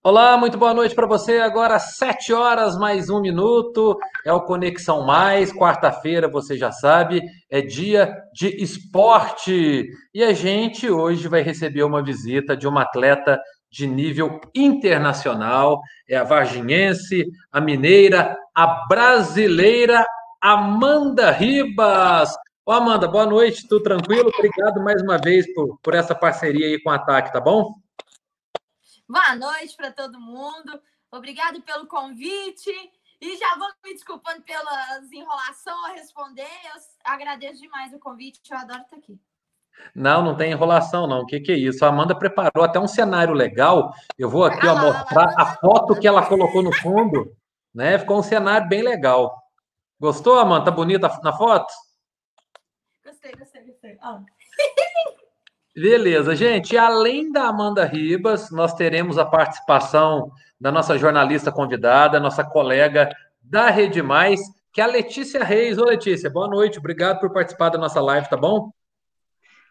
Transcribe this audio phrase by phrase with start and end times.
[0.00, 1.38] Olá, muito boa noite para você.
[1.38, 3.98] Agora, sete horas mais um minuto.
[4.24, 5.52] É o Conexão Mais.
[5.52, 7.20] Quarta-feira, você já sabe,
[7.50, 9.88] é dia de esporte.
[10.14, 13.40] E a gente hoje vai receber uma visita de uma atleta
[13.72, 15.80] de nível internacional.
[16.08, 20.06] É a varginhense, a mineira, a brasileira
[20.40, 22.32] Amanda Ribas.
[22.64, 24.30] Ô, Amanda, boa noite, tudo tranquilo?
[24.32, 27.74] Obrigado mais uma vez por, por essa parceria aí com o Ataque, tá bom?
[29.08, 30.78] Boa noite para todo mundo.
[31.10, 32.70] Obrigado pelo convite.
[33.18, 36.42] E já vou me desculpando pelas enrolação a responder.
[36.42, 38.38] Eu agradeço demais o convite.
[38.50, 39.18] Eu adoro estar aqui.
[39.94, 41.20] Não, não tem enrolação, não.
[41.20, 41.82] O que, que é isso?
[41.86, 43.94] A Amanda preparou até um cenário legal.
[44.18, 47.34] Eu vou aqui ó, mostrar a foto que ela colocou no fundo.
[47.74, 47.98] Né?
[47.98, 49.42] Ficou um cenário bem legal.
[49.98, 50.66] Gostou, Amanda?
[50.66, 51.72] Tá bonita na foto?
[53.02, 53.98] Gostei, gostei, gostei.
[54.02, 54.20] Ah.
[55.80, 56.76] Beleza, gente.
[56.76, 63.08] Além da Amanda Ribas, nós teremos a participação da nossa jornalista convidada, nossa colega
[63.40, 64.40] da Rede Mais,
[64.72, 65.78] que é a Letícia Reis.
[65.78, 66.80] Ô, Letícia, boa noite.
[66.80, 68.72] Obrigado por participar da nossa live, tá bom?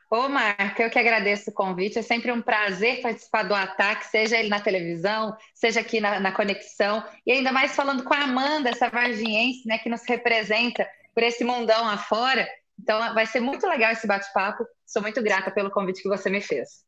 [0.10, 2.00] Ô, Marco, eu que agradeço o convite.
[2.00, 6.32] É sempre um prazer participar do ataque, seja ele na televisão, seja aqui na, na
[6.32, 7.04] Conexão.
[7.26, 11.44] E ainda mais falando com a Amanda, essa varginhense, né, que nos representa por esse
[11.44, 12.48] mundão afora.
[12.80, 14.66] Então, vai ser muito legal esse bate-papo.
[14.86, 16.86] Sou muito grata pelo convite que você me fez.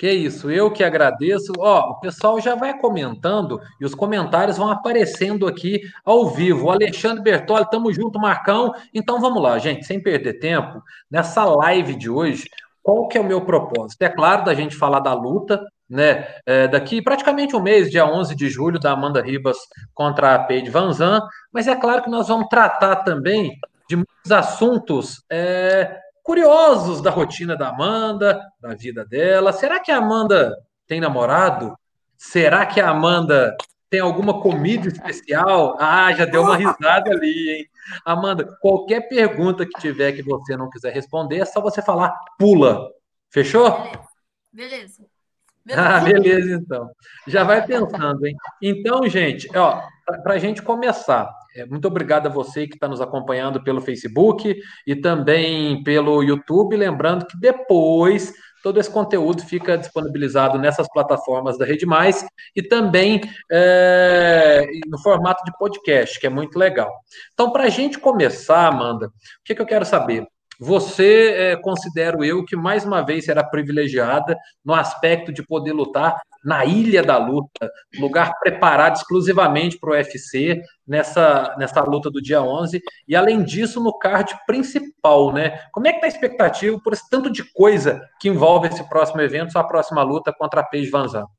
[0.00, 1.52] Que isso, eu que agradeço.
[1.58, 6.66] Ó, o pessoal já vai comentando e os comentários vão aparecendo aqui ao vivo.
[6.66, 8.72] O Alexandre Bertoli, tamo junto, Marcão.
[8.94, 12.48] Então vamos lá, gente, sem perder tempo, nessa live de hoje,
[12.82, 14.00] qual que é o meu propósito?
[14.00, 16.26] É claro da gente falar da luta, né?
[16.46, 19.58] É, daqui praticamente um mês, dia 11 de julho, da Amanda Ribas
[19.92, 21.20] contra a Paige Van Zan,
[21.52, 23.52] mas é claro que nós vamos tratar também
[23.90, 29.52] de muitos assuntos é, curiosos da rotina da Amanda, da vida dela.
[29.52, 31.76] Será que a Amanda tem namorado?
[32.16, 33.56] Será que a Amanda
[33.90, 35.76] tem alguma comida especial?
[35.80, 37.66] Ah, já deu uma risada ali, hein?
[38.04, 42.88] Amanda, qualquer pergunta que tiver que você não quiser responder, é só você falar pula.
[43.28, 43.90] Fechou?
[44.52, 45.04] Beleza.
[45.66, 45.82] beleza.
[45.82, 46.90] Ah, beleza, então.
[47.26, 48.36] Já vai pensando, hein?
[48.62, 49.82] Então, gente, ó,
[50.22, 51.28] para a gente começar,
[51.68, 54.56] muito obrigado a você que está nos acompanhando pelo Facebook
[54.86, 56.76] e também pelo YouTube.
[56.76, 62.24] Lembrando que depois todo esse conteúdo fica disponibilizado nessas plataformas da Rede Mais
[62.54, 66.90] e também é, no formato de podcast, que é muito legal.
[67.32, 69.10] Então, para a gente começar, Amanda, o
[69.44, 70.26] que, que eu quero saber?
[70.58, 76.20] Você, é, considero eu, que mais uma vez será privilegiada no aspecto de poder lutar
[76.44, 82.42] na Ilha da Luta, lugar preparado exclusivamente para o UFC, nessa, nessa luta do dia
[82.42, 85.68] 11, e além disso, no card principal, né?
[85.72, 89.20] Como é que está a expectativa por esse tanto de coisa que envolve esse próximo
[89.20, 91.30] evento, sua próxima luta contra a Paige Van Zandt?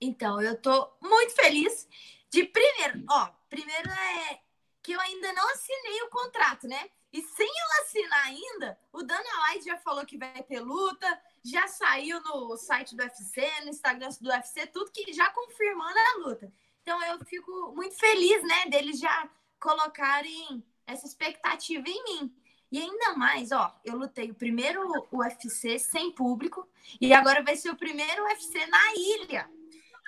[0.00, 1.86] Então, eu estou muito feliz
[2.30, 4.38] de primeiro, ó, primeiro é
[4.82, 6.88] que eu ainda não assinei o contrato, né?
[7.12, 11.06] E sem eu assinar ainda, o Dana White já falou que vai ter luta,
[11.44, 16.18] já saiu no site do UFC, no Instagram do UFC, tudo que já confirmando a
[16.28, 16.52] luta.
[16.82, 19.28] Então eu fico muito feliz, né, deles já
[19.60, 22.36] colocarem essa expectativa em mim.
[22.70, 24.80] E ainda mais, ó, eu lutei o primeiro
[25.12, 26.68] UFC sem público
[27.00, 29.50] e agora vai ser o primeiro UFC na ilha.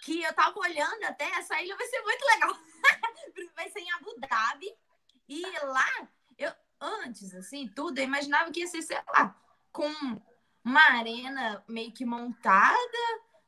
[0.02, 2.56] Que eu tava olhando até, essa ilha vai ser muito legal.
[3.54, 4.74] vai ser em Abu Dhabi.
[5.28, 6.08] E lá
[6.80, 9.34] antes, assim, tudo, eu imaginava que ia ser, sei lá,
[9.72, 9.90] com
[10.64, 12.78] uma arena meio que montada,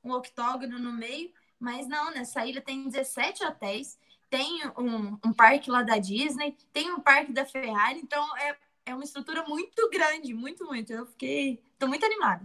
[0.04, 5.70] um octógono no meio, mas não, nessa ilha tem 17 hotéis, tem um, um parque
[5.70, 8.56] lá da Disney, tem um parque da Ferrari, então é,
[8.86, 10.92] é uma estrutura muito grande, muito, muito.
[10.92, 12.44] Eu fiquei, tô muito animada.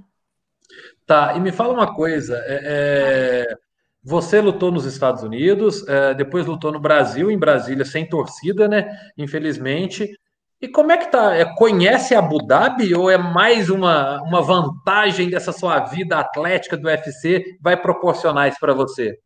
[1.05, 3.57] Tá, e me fala uma coisa, é, é,
[4.03, 9.11] você lutou nos Estados Unidos, é, depois lutou no Brasil, em Brasília, sem torcida, né?
[9.17, 10.17] Infelizmente.
[10.61, 11.35] E como é que tá?
[11.35, 16.87] É, conhece Abu Dhabi ou é mais uma, uma vantagem dessa sua vida atlética do
[16.87, 19.19] UFC vai proporcionar isso para você?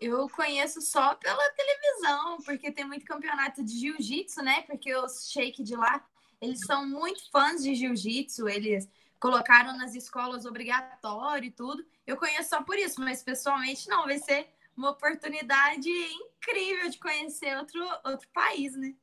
[0.00, 4.62] Eu conheço só pela televisão, porque tem muito campeonato de jiu-jitsu, né?
[4.62, 6.02] Porque os shake de lá,
[6.40, 8.88] eles são muito fãs de jiu-jitsu, eles
[9.20, 11.84] colocaram nas escolas obrigatório e tudo.
[12.06, 17.56] Eu conheço só por isso, mas pessoalmente não, vai ser uma oportunidade incrível de conhecer
[17.58, 18.94] outro, outro país, né?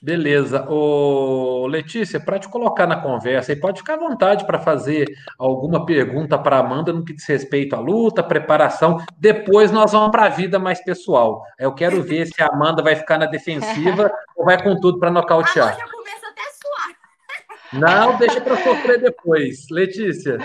[0.00, 0.64] Beleza.
[0.68, 5.06] Ô, Letícia, para te colocar na conversa, e pode ficar à vontade para fazer
[5.38, 8.98] alguma pergunta para Amanda no que diz respeito à luta, preparação.
[9.18, 11.42] Depois nós vamos para a vida mais pessoal.
[11.58, 15.10] Eu quero ver se a Amanda vai ficar na defensiva ou vai com tudo para
[15.10, 15.72] nocautear.
[15.72, 18.10] Agora já começa até a suar.
[18.10, 19.66] Não, deixa para sofrer depois.
[19.70, 20.38] Letícia.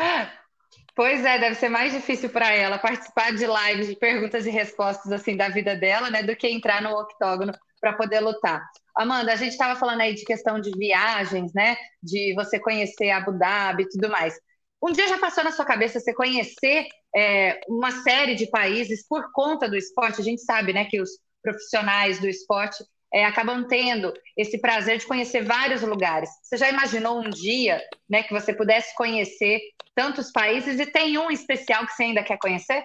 [0.95, 5.11] Pois é, deve ser mais difícil para ela participar de lives de perguntas e respostas
[5.11, 8.63] assim da vida dela, né, do que entrar no octógono para poder lutar.
[8.95, 13.31] Amanda, a gente estava falando aí de questão de viagens, né, de você conhecer Abu
[13.37, 14.35] Dhabi e tudo mais.
[14.81, 19.31] Um dia já passou na sua cabeça você conhecer é, uma série de países por
[19.31, 20.21] conta do esporte?
[20.21, 21.09] A gente sabe, né, que os
[21.41, 26.29] profissionais do esporte é, acabam tendo esse prazer de conhecer vários lugares.
[26.41, 29.59] Você já imaginou um dia né, que você pudesse conhecer
[29.95, 32.83] tantos países e tem um especial que você ainda quer conhecer?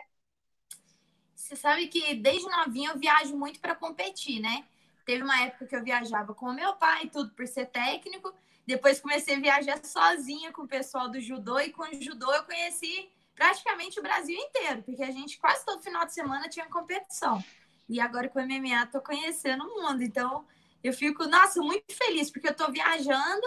[1.34, 4.64] Você sabe que desde novinha eu viajo muito para competir, né?
[5.08, 8.30] Teve uma época que eu viajava com o meu pai, tudo por ser técnico.
[8.66, 12.44] Depois comecei a viajar sozinha com o pessoal do judô e com o judô eu
[12.44, 17.42] conheci praticamente o Brasil inteiro, porque a gente quase todo final de semana tinha competição.
[17.88, 20.02] E agora com o MMA tô conhecendo o mundo.
[20.02, 20.46] Então,
[20.84, 23.46] eu fico, nossa, muito feliz, porque eu tô viajando,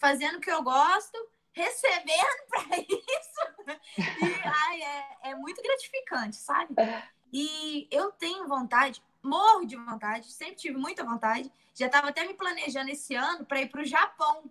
[0.00, 1.18] fazendo o que eu gosto,
[1.52, 3.74] recebendo para isso.
[3.98, 6.74] E ai, é, é muito gratificante, sabe?
[7.30, 11.50] E eu tenho vontade, morro de vontade, sempre tive muita vontade.
[11.74, 14.50] Já estava até me planejando esse ano para ir para o Japão,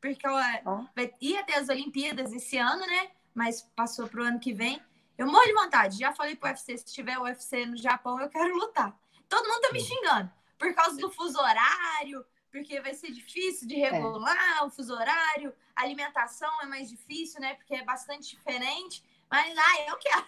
[0.00, 0.32] porque eu
[0.64, 0.86] oh.
[1.20, 3.10] ia ter as Olimpíadas esse ano, né?
[3.34, 4.80] Mas passou para o ano que vem.
[5.18, 5.98] Eu morro de vontade.
[5.98, 8.96] Já falei pro UFC, se tiver UFC no Japão, eu quero lutar.
[9.28, 10.30] Todo mundo tá me xingando.
[10.58, 14.62] Por causa do fuso horário, porque vai ser difícil de regular é.
[14.64, 15.54] o fuso horário.
[15.74, 17.54] A alimentação é mais difícil, né?
[17.54, 19.02] Porque é bastante diferente.
[19.30, 20.26] Mas, ah, eu quero.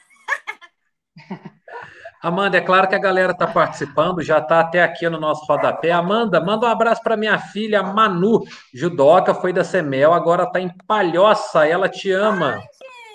[2.25, 5.91] Amanda, é claro que a galera está participando, já está até aqui no nosso rodapé.
[5.91, 10.75] Amanda, manda um abraço para minha filha Manu, judoca, foi da Semel, agora está em
[10.87, 12.55] Palhoça, ela te ama.
[12.55, 12.69] Ai,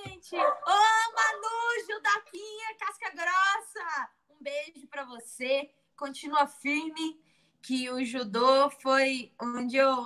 [0.06, 0.36] gente!
[0.36, 0.76] Ô,
[1.18, 4.10] Manu, judoquinha, casca grossa!
[4.30, 7.20] Um beijo para você, continua firme,
[7.64, 10.06] que o judô foi onde eu...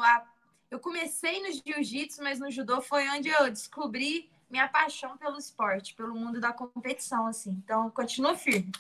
[0.72, 5.94] Eu comecei no jiu-jitsu, mas no judô foi onde eu descobri minha paixão pelo esporte,
[5.94, 7.52] pelo mundo da competição, assim.
[7.66, 8.72] Então, continua firme.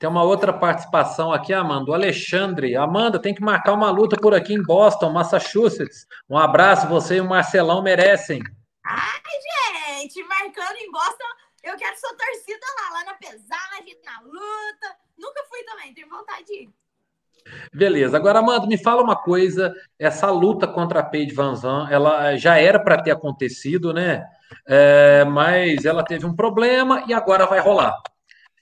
[0.00, 1.90] Tem uma outra participação aqui, Amanda.
[1.90, 2.74] O Alexandre.
[2.74, 6.06] Amanda, tem que marcar uma luta por aqui em Boston, Massachusetts.
[6.26, 8.40] Um abraço, você e o Marcelão merecem.
[8.82, 11.26] Ai, gente, marcando em Boston,
[11.62, 14.96] eu quero sua torcida lá, lá na pesagem, na luta.
[15.18, 16.70] Nunca fui também, tenho vontade de ir.
[17.70, 18.16] Beleza.
[18.16, 19.70] Agora, Amanda, me fala uma coisa.
[19.98, 24.24] Essa luta contra a Paige Van Zandt, ela já era para ter acontecido, né?
[24.66, 27.94] É, mas ela teve um problema e agora vai rolar.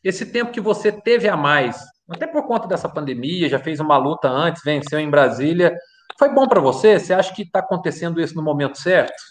[0.09, 3.99] Esse tempo que você teve a mais, até por conta dessa pandemia, já fez uma
[3.99, 5.77] luta antes, venceu em Brasília,
[6.19, 6.99] foi bom para você?
[6.99, 9.23] Você acha que está acontecendo isso no momento certo?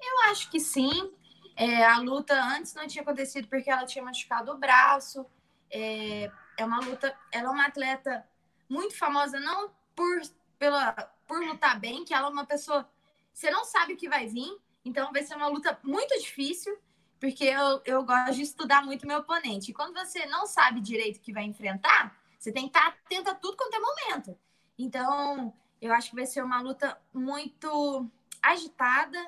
[0.00, 1.12] Eu acho que sim.
[1.56, 5.26] É, a luta antes não tinha acontecido porque ela tinha machucado o braço.
[5.68, 7.12] É, é uma luta.
[7.32, 8.24] Ela é uma atleta
[8.68, 10.20] muito famosa, não por,
[10.56, 10.92] pela,
[11.26, 12.88] por lutar bem, que ela é uma pessoa.
[13.34, 16.78] Você não sabe o que vai vir, então vai ser uma luta muito difícil
[17.20, 19.70] porque eu, eu gosto de estudar muito meu oponente.
[19.70, 23.30] E quando você não sabe direito o que vai enfrentar, você tem que estar atento
[23.30, 24.38] a tudo quanto é momento.
[24.78, 28.08] Então, eu acho que vai ser uma luta muito
[28.40, 29.18] agitada.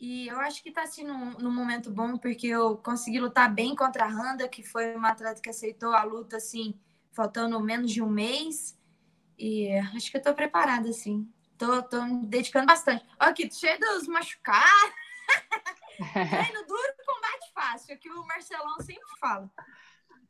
[0.00, 3.74] E eu acho que está assim num, num, momento bom, porque eu consegui lutar bem
[3.74, 6.78] contra a Randa, que foi uma atleta que aceitou a luta assim,
[7.12, 8.78] faltando menos de um mês.
[9.38, 11.28] E acho que eu estou preparada, assim.
[11.56, 13.04] Tô, tô me dedicando bastante.
[13.18, 14.92] Olha aqui, cheio dos machucados.
[16.12, 19.50] Treino duro, combate fácil, é que o Marcelão sempre fala.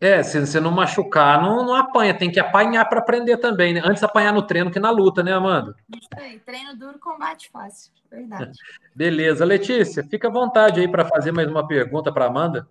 [0.01, 3.83] É, se você não machucar, não, não apanha, tem que apanhar para aprender também, né?
[3.85, 5.75] Antes apanhar no treino que na luta, né, Amanda?
[5.91, 8.53] Isso aí, treino duro, combate fácil, verdade.
[8.95, 12.69] Beleza, Letícia, fica à vontade aí para fazer mais uma pergunta para Amanda.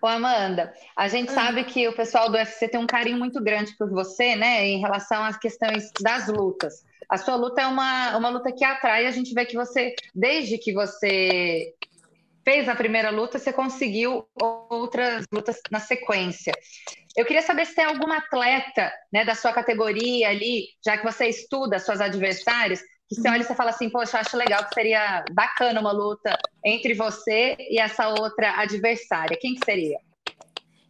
[0.00, 1.34] Ô, Amanda, a gente ah.
[1.34, 4.78] sabe que o pessoal do UFC tem um carinho muito grande por você, né, em
[4.80, 6.84] relação às questões das lutas.
[7.08, 10.56] A sua luta é uma, uma luta que atrai, a gente vê que você, desde
[10.56, 11.74] que você
[12.44, 14.26] fez a primeira luta, você conseguiu
[14.68, 16.52] outras lutas na sequência.
[17.16, 21.26] Eu queria saber se tem alguma atleta né, da sua categoria ali, já que você
[21.26, 24.74] estuda suas adversárias, que você olha e você fala assim, poxa, eu acho legal que
[24.74, 29.36] seria bacana uma luta entre você e essa outra adversária.
[29.38, 29.98] Quem que seria?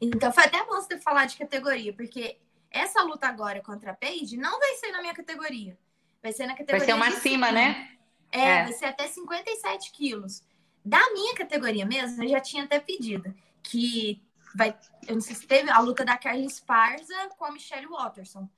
[0.00, 2.36] Então, foi até bom você falar de categoria, porque
[2.70, 5.76] essa luta agora contra a Paige não vai ser na minha categoria.
[6.22, 6.78] Vai ser na categoria.
[6.78, 7.88] Vai ser uma acima, né?
[8.30, 10.42] É, é, vai ser até 57 quilos.
[10.84, 14.22] Da minha categoria mesmo, eu já tinha até pedido que
[14.54, 14.76] vai.
[15.06, 18.48] Eu não sei se teve a luta da Carly Esparza com a Michelle Watterson.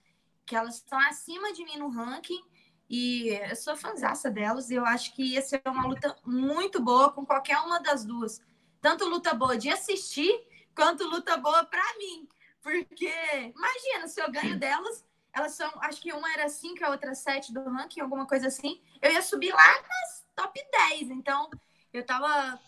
[0.47, 2.43] Que elas estão acima de mim no ranking.
[2.89, 4.71] E eu sou fãzaça delas.
[4.71, 8.43] Eu acho que ia ser uma luta muito boa com qualquer uma das duas.
[8.81, 12.29] Tanto luta boa de assistir, quanto luta boa para mim.
[12.63, 13.13] Porque,
[13.55, 17.53] imagina, se eu ganho delas, elas são, acho que uma era 5, a outra 7
[17.53, 18.81] do ranking, alguma coisa assim.
[19.03, 21.11] Eu ia subir lá nas top 10.
[21.11, 21.51] Então,
[21.95, 22.59] eu tava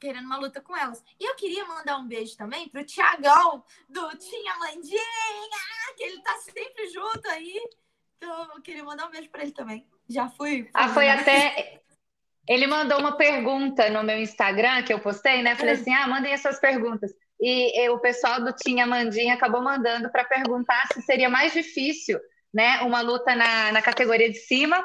[0.00, 1.04] querendo uma luta com elas.
[1.20, 5.02] E eu queria mandar um beijo também pro Tiagão, do Tinha Mandinha,
[5.96, 7.60] que ele tá sempre junto aí.
[8.16, 9.86] Então, eu queria mandar um beijo para ele também.
[10.08, 10.68] Já fui.
[10.72, 11.82] Ah, foi até.
[12.48, 15.54] Ele mandou uma pergunta no meu Instagram que eu postei, né?
[15.54, 17.12] Falei assim: ah, mandem as suas perguntas.
[17.38, 22.18] E, e o pessoal do Tinha Mandinha acabou mandando para perguntar se seria mais difícil,
[22.52, 22.80] né?
[22.80, 24.84] Uma luta na, na categoria de cima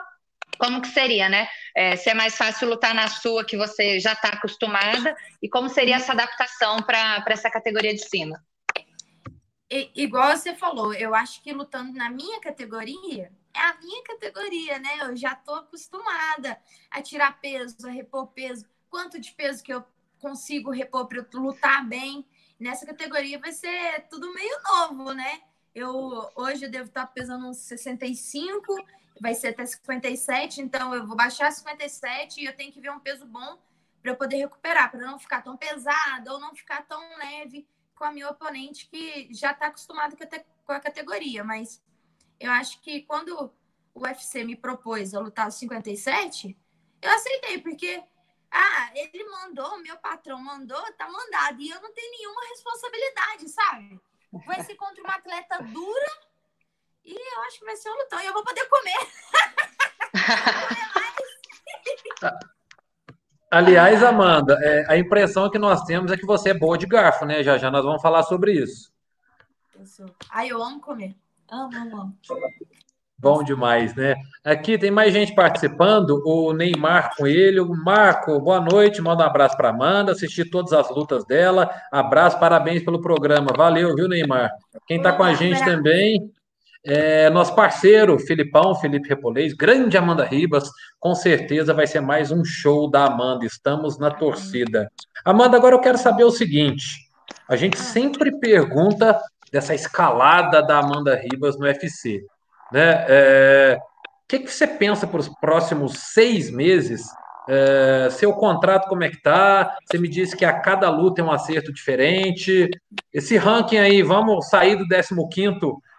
[0.57, 1.47] como que seria, né?
[1.75, 5.69] É, se é mais fácil lutar na sua, que você já está acostumada, e como
[5.69, 8.43] seria essa adaptação para essa categoria de cima?
[9.69, 14.79] E, igual você falou, eu acho que lutando na minha categoria, é a minha categoria,
[14.79, 14.89] né?
[15.01, 16.59] Eu já estou acostumada
[16.91, 18.65] a tirar peso, a repor peso.
[18.89, 19.83] Quanto de peso que eu
[20.19, 22.25] consigo repor para lutar bem?
[22.59, 25.41] Nessa categoria vai ser tudo meio novo, né?
[25.73, 28.75] Eu hoje eu devo estar pesando uns 65
[29.19, 32.99] vai ser até 57, então eu vou baixar 57 e eu tenho que ver um
[32.99, 33.59] peso bom
[34.01, 38.03] para eu poder recuperar, para não ficar tão pesada ou não ficar tão leve com
[38.03, 40.15] a minha oponente que já está acostumada
[40.65, 41.43] com a categoria.
[41.43, 41.81] Mas
[42.39, 43.51] eu acho que quando
[43.93, 46.55] o UFC me propôs a lutar os 57,
[47.01, 48.03] eu aceitei, porque
[48.51, 54.01] ah, ele mandou, meu patrão mandou, tá mandado, e eu não tenho nenhuma responsabilidade, sabe?
[54.45, 56.24] Vai ser contra uma atleta dura
[57.05, 58.19] e eu acho que vai ser um lutão.
[58.19, 58.97] E eu vou poder comer.
[63.51, 67.25] Aliás, Amanda, é, a impressão que nós temos é que você é boa de garfo,
[67.25, 67.43] né?
[67.43, 68.91] Já já nós vamos falar sobre isso.
[69.77, 70.07] Eu sou.
[70.31, 71.15] Ai, eu amo comer.
[71.49, 72.17] Amo, amo, amo.
[73.17, 74.15] Bom demais, né?
[74.43, 76.21] Aqui tem mais gente participando.
[76.25, 77.69] O Neymar Coelho.
[77.69, 79.01] Marco, boa noite.
[79.01, 80.11] Manda um abraço para Amanda.
[80.11, 81.69] Assisti todas as lutas dela.
[81.91, 83.53] Abraço, parabéns pelo programa.
[83.55, 84.51] Valeu, viu, Neymar?
[84.87, 86.29] Quem está com a gente também
[86.85, 92.45] é, nosso parceiro, Filipão, Felipe Repolês, grande Amanda Ribas, com certeza vai ser mais um
[92.45, 93.43] show da Amanda.
[93.45, 94.89] Estamos na torcida.
[95.23, 97.09] Amanda, agora eu quero saber o seguinte:
[97.49, 99.19] a gente sempre pergunta
[99.51, 102.23] dessa escalada da Amanda Ribas no UFC.
[102.71, 103.05] Né?
[103.07, 107.01] É, o que, que você pensa para os próximos seis meses?
[107.47, 109.75] É, seu contrato, como é que tá?
[109.85, 112.69] Você me disse que a cada luta é um acerto diferente.
[113.13, 115.15] Esse ranking aí, vamos sair do 15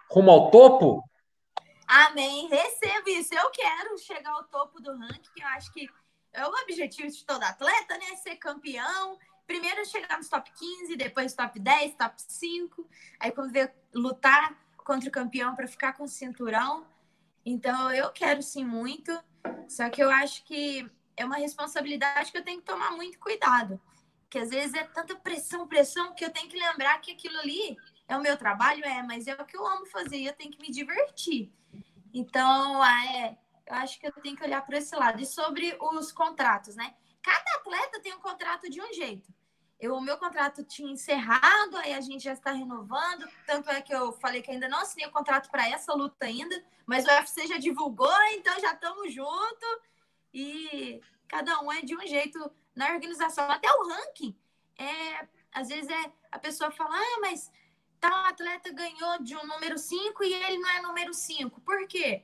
[0.09, 1.03] rumo ao topo?
[1.87, 2.47] Amém.
[2.49, 3.33] Recebo isso.
[3.33, 5.41] Eu quero chegar ao topo do ranking.
[5.41, 5.89] Eu acho que
[6.33, 8.15] é o objetivo de todo atleta, né?
[8.17, 9.17] Ser campeão.
[9.45, 12.89] Primeiro chegar nos top 15, depois top 10, top 5.
[13.19, 16.85] Aí quando ver lutar contra o campeão para ficar com o cinturão.
[17.45, 19.17] Então eu quero sim muito.
[19.69, 23.79] Só que eu acho que é uma responsabilidade que eu tenho que tomar muito cuidado.
[24.29, 27.77] Que às vezes é tanta pressão, pressão, que eu tenho que lembrar que aquilo ali
[28.07, 28.83] é o meu trabalho?
[28.85, 31.51] É, mas é o que eu amo fazer e eu tenho que me divertir.
[32.13, 35.21] Então, é, eu acho que eu tenho que olhar para esse lado.
[35.21, 36.95] E sobre os contratos, né?
[37.21, 39.33] Cada atleta tem um contrato de um jeito.
[39.79, 43.27] Eu, o meu contrato tinha encerrado, aí a gente já está renovando.
[43.45, 46.63] Tanto é que eu falei que ainda não assinei o contrato para essa luta ainda,
[46.85, 49.79] mas o UFC já divulgou, então já estamos juntos.
[50.33, 53.51] E cada um é de um jeito na organização.
[53.51, 54.35] Até o ranking.
[54.79, 57.51] É, às vezes é, a pessoa fala, ah, mas
[57.99, 61.61] tal atleta ganhou de um número 5 e ele não é número 5.
[61.61, 62.23] Por quê?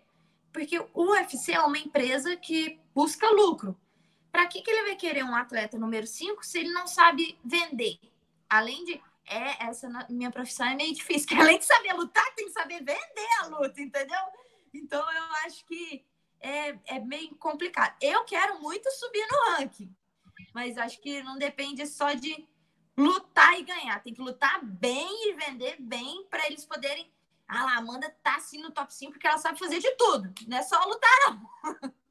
[0.51, 3.79] Porque o UFC é uma empresa que busca lucro.
[4.31, 7.99] Para que, que ele vai querer um atleta número 5 se ele não sabe vender?
[8.49, 9.01] Além de.
[9.25, 12.79] É, essa minha profissão é meio difícil, que além de saber lutar, tem que saber
[12.79, 14.19] vender a luta, entendeu?
[14.73, 16.05] Então eu acho que
[16.41, 17.95] é, é meio complicado.
[18.01, 19.95] Eu quero muito subir no ranking,
[20.53, 22.45] mas acho que não depende só de
[22.97, 24.01] lutar e ganhar.
[24.01, 27.11] Tem que lutar bem e vender bem para eles poderem.
[27.47, 30.33] Ah lá, Amanda tá assim no top 5 porque ela sabe fazer de tudo.
[30.47, 31.93] Não é só lutar, não.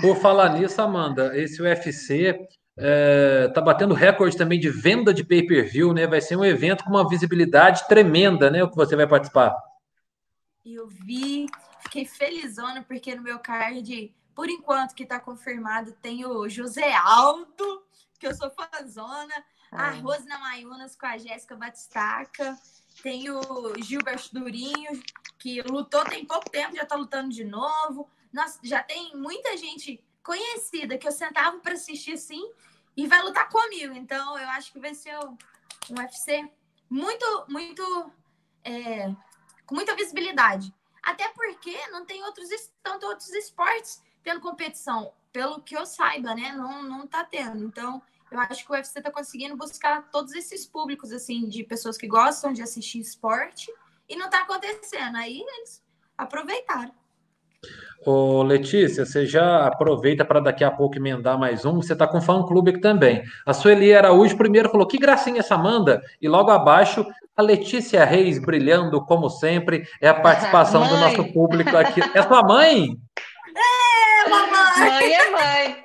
[0.00, 5.92] Por falar nisso, Amanda, esse UFC é, tá batendo recorde também de venda de pay-per-view,
[5.92, 6.06] né?
[6.06, 8.62] Vai ser um evento com uma visibilidade tremenda, né?
[8.62, 9.52] O que você vai participar.
[10.64, 11.46] Eu vi,
[11.80, 17.82] fiquei felizona, porque no meu card, por enquanto que tá confirmado, tem o José Aldo,
[18.18, 19.44] que eu sou fãzona.
[19.70, 22.58] A Rosna Mayunas com a Jéssica Batistaca.
[23.02, 25.02] Tem o Gilberto Durinho,
[25.38, 28.08] que lutou tem pouco tempo, já está lutando de novo.
[28.32, 32.42] Nossa, já tem muita gente conhecida que eu sentava para assistir assim
[32.96, 33.94] e vai lutar comigo.
[33.94, 35.36] Então, eu acho que vai ser um
[35.96, 36.50] UFC
[36.90, 38.12] muito, muito.
[38.64, 39.14] É,
[39.64, 40.74] com muita visibilidade.
[41.02, 42.48] Até porque não tem outros,
[42.82, 45.12] tanto outros esportes tendo competição.
[45.32, 46.52] Pelo que eu saiba, né?
[46.56, 47.64] Não, não tá tendo.
[47.64, 51.96] Então, eu acho que o UFC está conseguindo buscar todos esses públicos, assim, de pessoas
[51.96, 53.72] que gostam de assistir esporte
[54.08, 55.16] e não está acontecendo.
[55.16, 55.82] Aí eles
[56.16, 56.92] aproveitaram.
[58.06, 61.76] Ô, Letícia, você já aproveita para daqui a pouco emendar mais um.
[61.76, 63.22] Você está com fã-clube aqui também.
[63.44, 66.00] A Sueli Araújo primeiro falou: que gracinha essa Amanda.
[66.22, 67.04] E logo abaixo,
[67.36, 69.84] a Letícia Reis brilhando, como sempre.
[70.00, 72.00] É a participação do nosso público aqui.
[72.14, 72.96] É sua mãe?
[74.78, 75.00] Mamãe!
[75.00, 75.84] Mãe é mãe.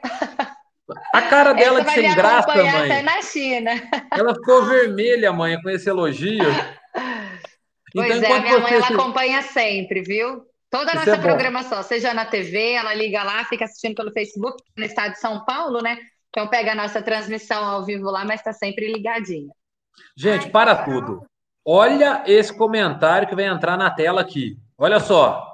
[1.13, 2.69] A cara dela de sem graça, mãe.
[2.69, 3.71] Até na China.
[4.11, 6.43] Ela ficou vermelha, mãe, com esse elogio.
[7.93, 10.43] Pois então, é, minha mãe ela acompanha sempre, viu?
[10.69, 14.57] Toda a nossa é programação, seja na TV, ela liga lá, fica assistindo pelo Facebook,
[14.75, 15.95] no estado de São Paulo, né?
[16.29, 19.53] Então pega a nossa transmissão ao vivo lá, mas está sempre ligadinha.
[20.17, 21.23] Gente, para tudo.
[21.63, 24.57] Olha esse comentário que vai entrar na tela aqui.
[24.75, 25.52] Olha só.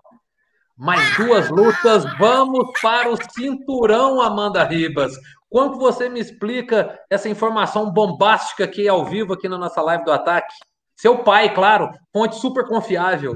[0.79, 5.13] Mais duas lutas, vamos para o cinturão, Amanda Ribas.
[5.49, 10.11] Como você me explica essa informação bombástica aqui ao vivo aqui na nossa live do
[10.13, 10.55] ataque?
[10.95, 13.35] Seu pai, claro, fonte super confiável.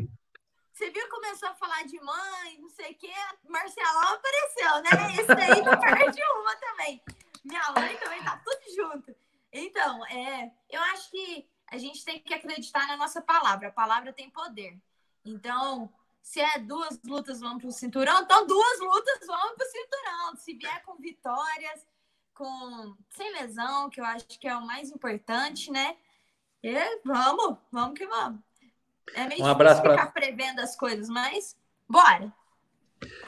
[0.71, 3.11] Você viu que começou a falar de mãe, não sei o quê,
[3.49, 5.13] Marcelão apareceu, né?
[5.19, 7.01] Esse daí não perde uma também.
[7.43, 9.13] Minha mãe também tá tudo junto.
[9.51, 13.67] Então, é, eu acho que a gente tem que acreditar na nossa palavra.
[13.67, 14.79] A palavra tem poder.
[15.25, 15.91] Então,
[16.23, 20.35] se é duas lutas vão para o cinturão, então duas lutas vão para o cinturão.
[20.37, 21.85] Se vier com vitórias,
[22.33, 25.97] com sem lesão, que eu acho que é o mais importante, né?
[26.63, 28.39] E vamos, vamos que vamos.
[29.13, 30.21] É meio um abraço difícil ficar pra...
[30.21, 32.33] prevendo as coisas, mas bora.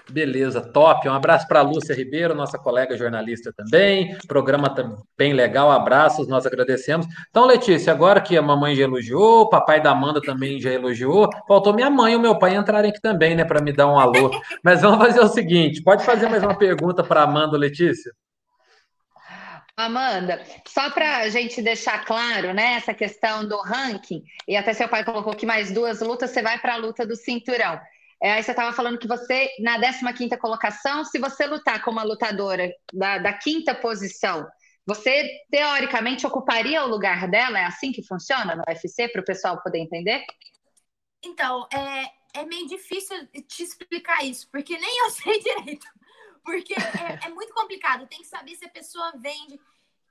[0.10, 1.08] Beleza, top.
[1.10, 4.16] Um abraço para a Lúcia Ribeiro, nossa colega jornalista também.
[4.28, 4.74] Programa
[5.18, 7.08] bem legal, abraços, nós agradecemos.
[7.30, 11.30] Então, Letícia, agora que a mamãe já elogiou, o papai da Amanda também já elogiou,
[11.48, 14.00] faltou minha mãe e o meu pai entrarem aqui também, né, para me dar um
[14.00, 14.32] alô.
[14.64, 18.12] Mas vamos fazer o seguinte: pode fazer mais uma pergunta para Amanda, Letícia?
[19.78, 24.88] Amanda, só para a gente deixar claro, né, essa questão do ranking, e até seu
[24.88, 27.78] pai colocou que mais duas lutas, você vai para a luta do cinturão.
[28.26, 29.78] É, aí você estava falando que você, na
[30.12, 34.48] 15 colocação, se você lutar como uma lutadora da, da quinta posição,
[34.84, 37.60] você, teoricamente, ocuparia o lugar dela?
[37.60, 40.26] É assim que funciona no UFC, para o pessoal poder entender?
[41.24, 45.86] Então, é, é meio difícil te explicar isso, porque nem eu sei direito.
[46.44, 48.08] Porque é, é, muito complicado.
[48.08, 49.60] Tem que saber se a pessoa vende.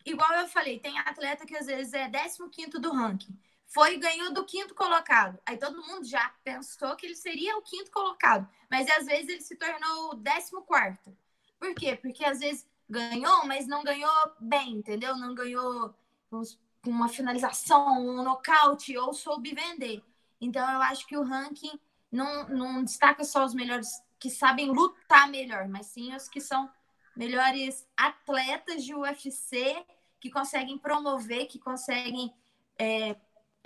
[0.06, 3.36] Igual eu falei, tem atleta que às vezes é 15 do ranking.
[3.74, 5.36] Foi e ganhou do quinto colocado.
[5.44, 8.48] Aí todo mundo já pensou que ele seria o quinto colocado.
[8.70, 11.12] Mas às vezes ele se tornou o décimo quarto.
[11.58, 11.96] Por quê?
[11.96, 15.16] Porque às vezes ganhou, mas não ganhou bem, entendeu?
[15.16, 15.92] Não ganhou
[16.30, 16.44] com
[16.86, 20.04] uma finalização, um nocaute, ou soube vender.
[20.40, 21.76] Então eu acho que o ranking
[22.12, 23.88] não, não destaca só os melhores
[24.20, 26.70] que sabem lutar melhor, mas sim os que são
[27.16, 29.84] melhores atletas de UFC,
[30.20, 32.32] que conseguem promover, que conseguem
[32.78, 33.16] é,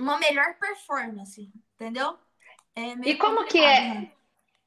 [0.01, 2.17] uma melhor performance, entendeu?
[2.77, 3.81] É e como que é?
[3.81, 4.13] Né?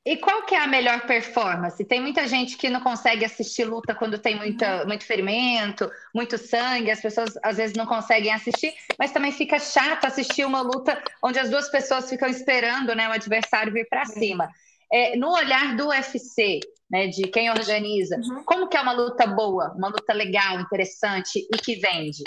[0.03, 1.85] E qual que é a melhor performance?
[1.85, 4.87] Tem muita gente que não consegue assistir luta quando tem muita, uhum.
[4.87, 10.05] muito ferimento, muito sangue, as pessoas às vezes não conseguem assistir, mas também fica chato
[10.05, 14.49] assistir uma luta onde as duas pessoas ficam esperando né, o adversário vir para cima
[14.91, 18.43] é, no olhar do UFC, né, de quem organiza, uhum.
[18.43, 22.23] como que é uma luta boa, uma luta legal, interessante e que vende?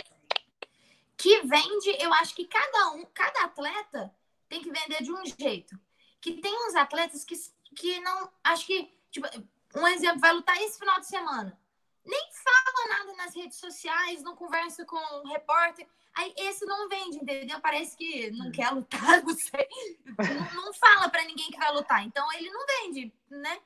[1.17, 4.15] Que vende, eu acho que cada um, cada atleta
[4.49, 5.79] tem que vender de um jeito.
[6.21, 7.35] Que tem uns atletas que,
[7.77, 9.27] que não, acho que, tipo,
[9.75, 11.59] um exemplo, vai lutar esse final de semana.
[12.05, 15.87] Nem fala nada nas redes sociais, não conversa com um repórter.
[16.15, 17.61] Aí esse não vende, entendeu?
[17.61, 19.69] Parece que não quer lutar, não sei.
[20.07, 22.05] Não, não fala para ninguém que vai lutar.
[22.05, 23.61] Então ele não vende, né?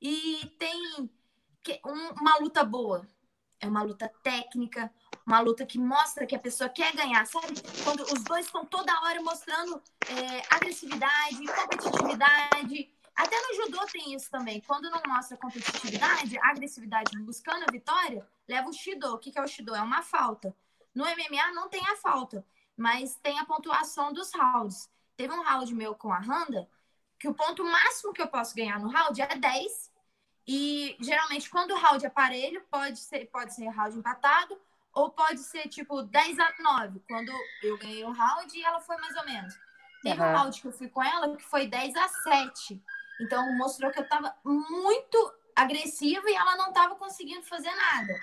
[0.00, 1.10] E tem
[1.84, 3.06] uma luta boa.
[3.64, 4.92] É uma luta técnica,
[5.26, 7.54] uma luta que mostra que a pessoa quer ganhar, sabe?
[7.82, 12.92] Quando os dois estão toda hora mostrando é, agressividade, competitividade.
[13.16, 14.60] Até no judô tem isso também.
[14.60, 19.14] Quando não mostra competitividade, agressividade buscando a vitória, leva o shido.
[19.14, 19.74] O que é o shido?
[19.74, 20.54] É uma falta.
[20.94, 22.44] No MMA não tem a falta,
[22.76, 24.90] mas tem a pontuação dos rounds.
[25.16, 26.68] Teve um round meu com a Randa,
[27.18, 29.93] que o ponto máximo que eu posso ganhar no round é 10.
[30.46, 34.60] E geralmente, quando o round é parelho, pode ser, pode ser round empatado,
[34.92, 38.96] ou pode ser tipo 10 a 9, quando eu ganhei o round e ela foi
[38.98, 39.54] mais ou menos.
[40.02, 40.28] Teve uhum.
[40.28, 42.82] um round que eu fui com ela que foi 10 a 7.
[43.20, 48.14] Então mostrou que eu tava muito agressiva e ela não tava conseguindo fazer nada.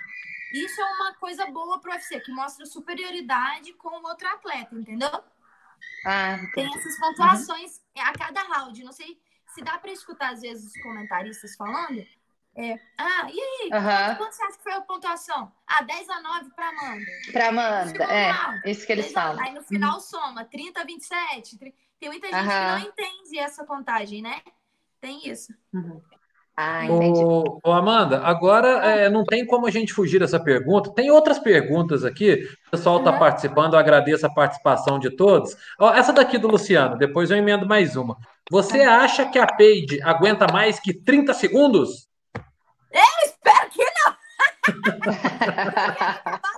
[0.52, 4.74] Isso é uma coisa boa para o UFC, que mostra superioridade com o outro atleta,
[4.74, 5.24] entendeu?
[6.06, 8.02] Ah, Tem essas pontuações uhum.
[8.02, 8.84] a cada round.
[8.84, 9.20] Não sei
[9.54, 12.04] se dá para escutar, às vezes, os comentaristas falando.
[12.54, 13.70] É, ah, e aí?
[13.72, 14.16] Uhum.
[14.16, 15.50] Quanto você acha que foi a pontuação?
[15.66, 17.06] Ah, 10 a 9 para Amanda.
[17.32, 18.70] Para Amanda, é.
[18.70, 19.42] Isso que eles falam.
[19.42, 20.00] Aí no final uhum.
[20.00, 21.58] soma 30 a 27.
[21.98, 22.48] Tem muita gente uhum.
[22.48, 24.40] que não entende essa contagem, né?
[25.00, 25.54] Tem isso.
[25.72, 26.02] Uhum.
[26.54, 27.24] Ah, entendi.
[27.24, 30.92] Ô, ô, Amanda, agora é, não tem como a gente fugir dessa pergunta.
[30.92, 32.46] Tem outras perguntas aqui.
[32.66, 33.18] O pessoal está Uhum.
[33.18, 35.56] participando, eu agradeço a participação de todos.
[35.78, 38.18] Ó, essa daqui do Luciano, depois eu emendo mais uma.
[38.52, 42.06] Você acha que a Paige aguenta mais que 30 segundos?
[43.24, 44.16] Espero que não!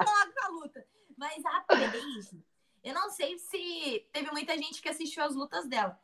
[0.05, 0.85] logo a luta.
[1.17, 2.43] Mas a Paige,
[2.83, 5.97] eu não sei se teve muita gente que assistiu as lutas dela.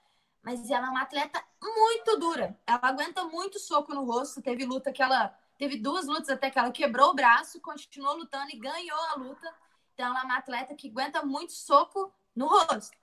[0.44, 2.56] Mas ela é uma atleta muito dura.
[2.64, 4.40] Ela aguenta muito soco no rosto.
[4.40, 5.36] Teve luta que ela.
[5.58, 9.52] Teve duas lutas até que ela quebrou o braço, continuou lutando e ganhou a luta.
[9.94, 12.96] Então, ela é uma atleta que aguenta muito soco no rosto.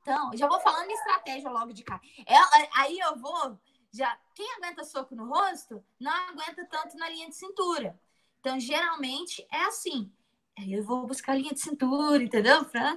[0.00, 2.00] Então, já vou falando estratégia logo de cá.
[2.26, 3.58] Ela, aí eu vou.
[3.92, 7.98] Já, quem aguenta soco no rosto não aguenta tanto na linha de cintura.
[8.40, 10.10] Então, geralmente é assim.
[10.58, 12.64] Aí eu vou buscar a linha de cintura, entendeu?
[12.64, 12.96] Pra,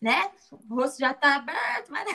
[0.00, 0.30] né?
[0.68, 2.08] O rosto já tá aberto, mas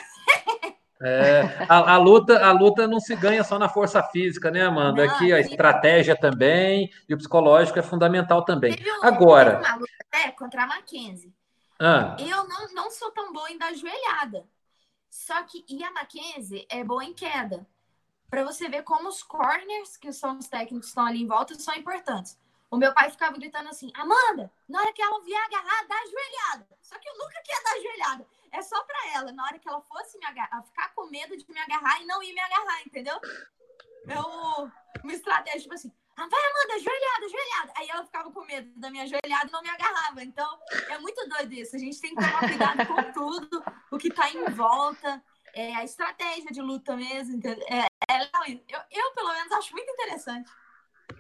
[1.02, 5.06] É, a, a luta, a luta não se ganha só na força física, né, Amanda?
[5.06, 8.76] Não, Aqui a estratégia também e o psicológico é fundamental também.
[8.76, 11.34] Teve, um, Agora, teve uma luta até contra a Mackenzie.
[11.80, 14.48] Ah, Eu não, não sou tão boa em dar joelhada.
[15.10, 17.66] Só que e a Mackenzie é boa em queda.
[18.30, 21.56] Para você ver como os corners, que são os técnicos que estão ali em volta,
[21.56, 22.38] são importantes.
[22.70, 26.68] O meu pai ficava gritando assim: Amanda, na hora que ela vier agarrar, dá joelhada.
[26.82, 28.28] Só que eu nunca queria dar joelhada.
[28.52, 31.50] É só para ela, na hora que ela fosse me agarrar, ficar com medo de
[31.50, 33.20] me agarrar e não ir me agarrar, entendeu?
[34.08, 34.72] Eu,
[35.04, 37.74] uma estratégia, tipo assim, ah, vai, Amanda, joelhada, joelhada.
[37.76, 40.24] Aí ela ficava com medo da minha joelhada e não me agarrava.
[40.24, 40.48] Então,
[40.90, 41.76] é muito doido isso.
[41.76, 45.22] A gente tem que tomar cuidado com tudo, o que tá em volta,
[45.54, 47.42] é, a estratégia de luta mesmo.
[47.70, 50.50] É, é eu, eu, pelo menos, acho muito interessante.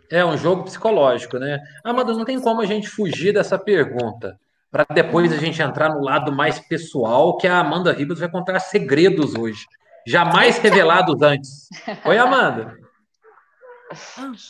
[0.09, 1.59] é um jogo psicológico, né?
[1.83, 4.39] Amanda, não tem como a gente fugir dessa pergunta.
[4.71, 8.59] Para depois a gente entrar no lado mais pessoal, que a Amanda Ribas vai contar
[8.59, 9.65] segredos hoje.
[10.07, 11.67] Jamais revelados antes.
[12.05, 12.84] Oi, Amanda.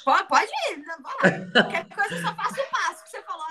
[0.04, 0.96] Pode, ir, né?
[1.02, 1.64] vai lá.
[1.64, 3.46] Qualquer coisa eu só faço o passo que você falou.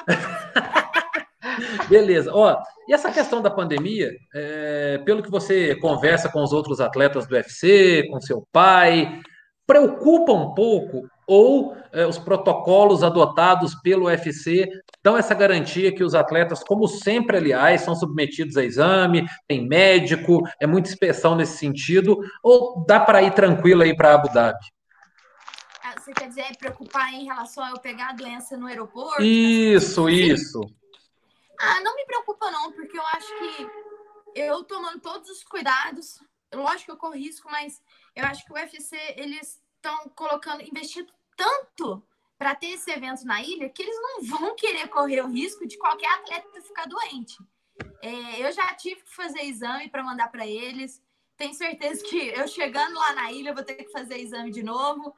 [1.89, 2.31] Beleza.
[2.33, 7.27] Ó, e essa questão da pandemia, é, pelo que você conversa com os outros atletas
[7.27, 9.21] do UFC, com seu pai,
[9.67, 14.69] preocupa um pouco ou é, os protocolos adotados pelo UFC
[15.03, 20.43] dão essa garantia que os atletas, como sempre, aliás, são submetidos a exame, tem médico,
[20.61, 24.59] é muita inspeção nesse sentido, ou dá para ir tranquilo aí para Abu Dhabi?
[26.05, 29.23] Você quer dizer preocupar em relação a eu pegar a doença no aeroporto?
[29.23, 30.61] Isso, isso.
[31.59, 33.67] Ah, não me preocupa não, porque eu acho que
[34.35, 37.83] eu tomando todos os cuidados, lógico que eu corro risco, mas
[38.15, 43.43] eu acho que o UFC, eles estão colocando, investindo tanto para ter esse evento na
[43.43, 47.39] ilha, que eles não vão querer correr o risco de qualquer atleta ficar doente.
[48.03, 51.03] É, eu já tive que fazer exame para mandar para eles,
[51.35, 55.17] tenho certeza que eu chegando lá na ilha vou ter que fazer exame de novo,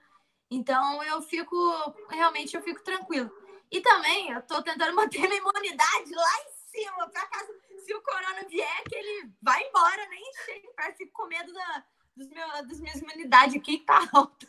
[0.50, 1.56] então eu fico,
[2.08, 3.30] realmente eu fico tranquilo.
[3.70, 7.52] E também eu tô tentando manter minha imunidade lá em cima, para caso
[7.84, 11.84] se o corona vier, que ele vai embora, nem chega perto, fico com medo da,
[12.16, 14.46] dos meu, das minhas imunidades aqui que tá alta.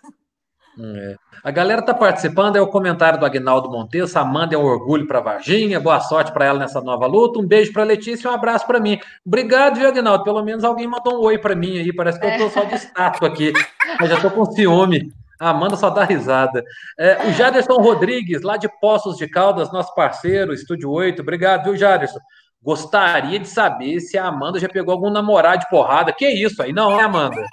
[0.79, 1.15] É.
[1.43, 4.15] A galera tá participando, é o comentário do Agnaldo Montes.
[4.15, 5.79] Amanda é um orgulho para Varginha.
[5.79, 7.39] Boa sorte para ela nessa nova luta.
[7.39, 8.99] Um beijo para Letícia e um abraço para mim.
[9.25, 10.23] Obrigado, viu, Agnaldo?
[10.23, 11.91] Pelo menos alguém mandou um oi para mim aí.
[11.91, 13.53] Parece que eu tô só de estátua aqui.
[13.99, 15.11] Eu já tô com ciúme.
[15.39, 16.63] A Amanda só dá risada.
[16.97, 21.21] É, o Jaderson Rodrigues, lá de Poços de Caldas, nosso parceiro, Estúdio 8.
[21.21, 22.19] Obrigado, viu, Jaderson?
[22.61, 26.11] Gostaria de saber se a Amanda já pegou algum namorado de porrada.
[26.11, 26.73] Que isso aí?
[26.73, 27.45] Não, é, Amanda?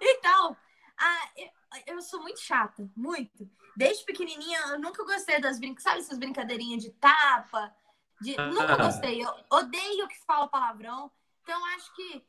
[0.00, 0.56] Então,
[0.96, 3.50] a, eu, eu sou muito chata, muito.
[3.76, 7.72] Desde pequenininha, eu nunca gostei das brincadeiras, sabe essas brincadeirinhas de tapa?
[8.20, 9.20] De, nunca gostei.
[9.20, 11.10] Eu odeio que fala palavrão.
[11.42, 12.24] Então, acho que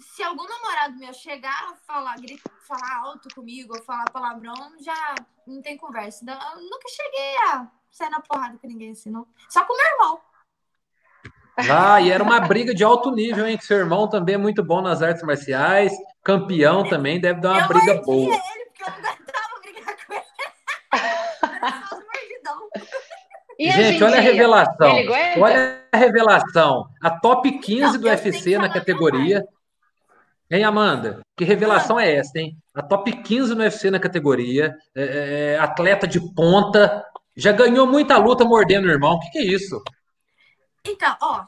[0.00, 5.14] se algum namorado meu chegar a falar, grita, falar alto comigo ou falar palavrão, já
[5.46, 6.22] não tem conversa.
[6.22, 9.26] Então, eu nunca cheguei a sair na porrada com ninguém assim, não.
[9.48, 10.20] Só com meu irmão.
[11.70, 13.56] Ah, e era uma briga de alto nível, hein?
[13.56, 17.62] Que seu irmão também é muito bom nas artes marciais, campeão também, deve dar uma
[17.62, 18.34] eu briga boa.
[18.34, 20.22] ele porque eu não aguentava brigar com ele.
[23.58, 24.92] E Gente, olha a revelação.
[25.40, 26.90] Olha a revelação.
[27.02, 29.46] A top 15 Não, do UFC na categoria.
[30.50, 31.20] Hein, Amanda?
[31.36, 32.56] Que revelação é essa, hein?
[32.74, 34.76] A top 15 no UFC na categoria.
[34.94, 37.04] é, é, atleta de ponta.
[37.36, 39.14] Já ganhou muita luta mordendo o irmão.
[39.14, 39.82] O que, que é isso?
[40.84, 41.44] Então, ó,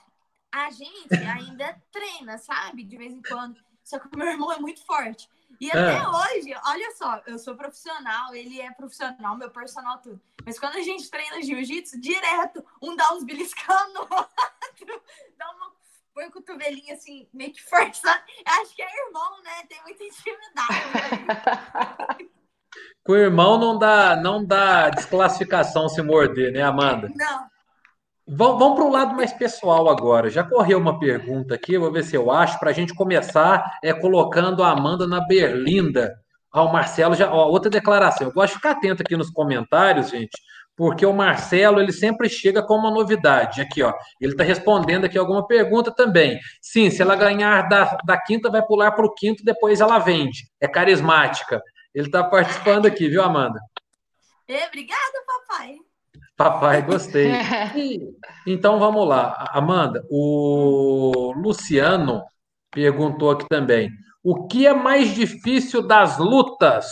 [0.53, 2.83] a gente ainda treina, sabe?
[2.85, 3.57] De vez em quando.
[3.85, 5.29] Só que o meu irmão é muito forte.
[5.61, 6.11] E até Ah.
[6.11, 10.21] hoje, olha só, eu sou profissional, ele é profissional, meu personal tudo.
[10.45, 15.03] Mas quando a gente treina jiu-jitsu, direto, um dá uns beliscando no outro,
[15.39, 15.78] dá uma.
[16.19, 18.19] Põe o cotovelinho assim, meio que forçando.
[18.45, 19.53] Acho que é irmão, né?
[19.69, 20.69] Tem muita intimidade.
[23.07, 27.09] Com o irmão não dá, não dá desclassificação se morder, né, Amanda?
[27.15, 27.47] Não.
[28.27, 30.29] Vamos, vamos para o lado mais pessoal agora.
[30.29, 33.95] Já correu uma pergunta aqui, vou ver se eu acho, para a gente começar é
[33.95, 36.21] colocando a Amanda na berlinda.
[36.53, 37.33] Ah, o Marcelo já.
[37.33, 38.27] Ó, outra declaração.
[38.27, 40.37] Eu gosto de ficar atento aqui nos comentários, gente,
[40.79, 43.61] porque o Marcelo ele sempre chega com uma novidade.
[43.61, 43.93] Aqui, ó.
[44.21, 46.39] Ele está respondendo aqui alguma pergunta também.
[46.63, 50.45] Sim, se ela ganhar da, da quinta, vai pular para o quinto, depois ela vende.
[50.61, 51.61] É carismática.
[51.93, 53.59] Ele está participando aqui, viu, Amanda?
[54.69, 55.75] Obrigada, papai.
[56.37, 57.33] Papai, gostei.
[58.47, 60.07] Então vamos lá, Amanda.
[60.09, 62.23] O Luciano
[62.71, 63.91] perguntou aqui também:
[64.23, 66.87] o que é mais difícil das lutas?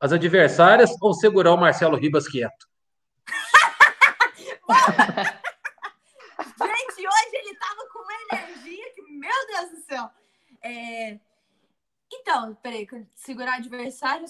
[0.00, 2.71] As adversárias ou segurar o Marcelo Ribas quieto?
[6.58, 10.10] Gente, hoje ele tava com uma energia que, meu Deus do céu.
[10.62, 11.18] É...
[12.12, 14.26] Então, peraí, segurar adversário,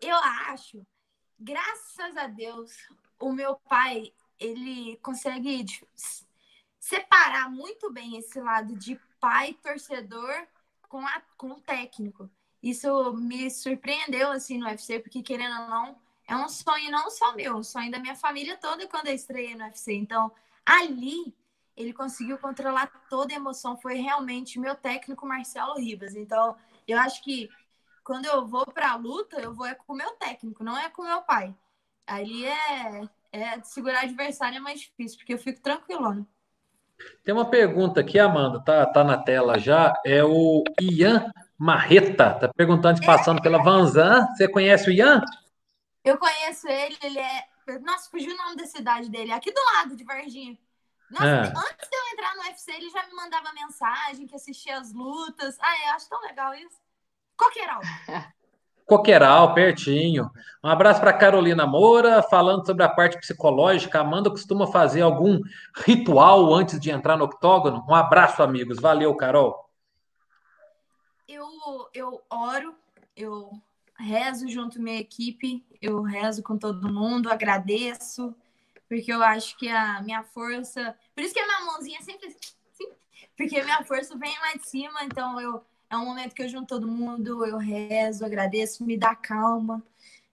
[0.00, 0.86] eu acho,
[1.38, 2.72] graças a Deus,
[3.18, 5.64] o meu pai, ele consegue
[6.78, 10.46] separar muito bem esse lado de pai torcedor
[10.88, 12.30] com, a, com o técnico.
[12.62, 17.34] Isso me surpreendeu assim no UFC, porque querendo ou não, é um sonho não só
[17.34, 19.94] meu, um sonho da minha família toda quando eu estreiei no UFC.
[19.94, 20.30] Então,
[20.64, 21.34] ali
[21.74, 23.78] ele conseguiu controlar toda a emoção.
[23.78, 26.14] Foi realmente meu técnico Marcelo Ribas.
[26.14, 26.54] Então,
[26.86, 27.48] eu acho que
[28.04, 30.90] quando eu vou para a luta, eu vou é com o meu técnico, não é
[30.90, 31.54] com o meu pai.
[32.06, 36.26] Ali é, é segurar adversário é mais difícil, porque eu fico tranquilona.
[37.24, 39.94] Tem uma pergunta aqui, Amanda, tá, tá na tela já.
[40.04, 44.26] É o Ian Marreta, tá perguntando, passando pela Vanzan.
[44.34, 45.22] Você conhece o Ian?
[46.04, 47.48] Eu conheço ele, ele é.
[47.80, 50.58] Nossa, fugiu o nome da cidade dele, aqui do lado de Varginha.
[51.10, 51.40] Nossa, é.
[51.40, 55.56] antes de eu entrar no UFC, ele já me mandava mensagem que assistia as lutas.
[55.60, 56.78] Ah, eu acho tão legal isso.
[57.36, 57.80] Coqueiral.
[58.86, 60.30] Coqueiral, pertinho.
[60.64, 64.00] Um abraço para Carolina Moura, falando sobre a parte psicológica.
[64.00, 65.40] Amanda costuma fazer algum
[65.76, 67.84] ritual antes de entrar no octógono?
[67.86, 68.80] Um abraço, amigos.
[68.80, 69.68] Valeu, Carol.
[71.28, 71.46] Eu,
[71.92, 72.74] eu oro,
[73.14, 73.50] eu
[73.98, 78.34] rezo junto com minha equipe, eu rezo com todo mundo, agradeço,
[78.88, 80.96] porque eu acho que a minha força.
[81.14, 82.88] Por isso que a minha mãozinha sempre assim,
[83.36, 86.48] porque a minha força vem lá de cima, então eu é um momento que eu
[86.48, 89.82] junto todo mundo, eu rezo, agradeço, me dá calma,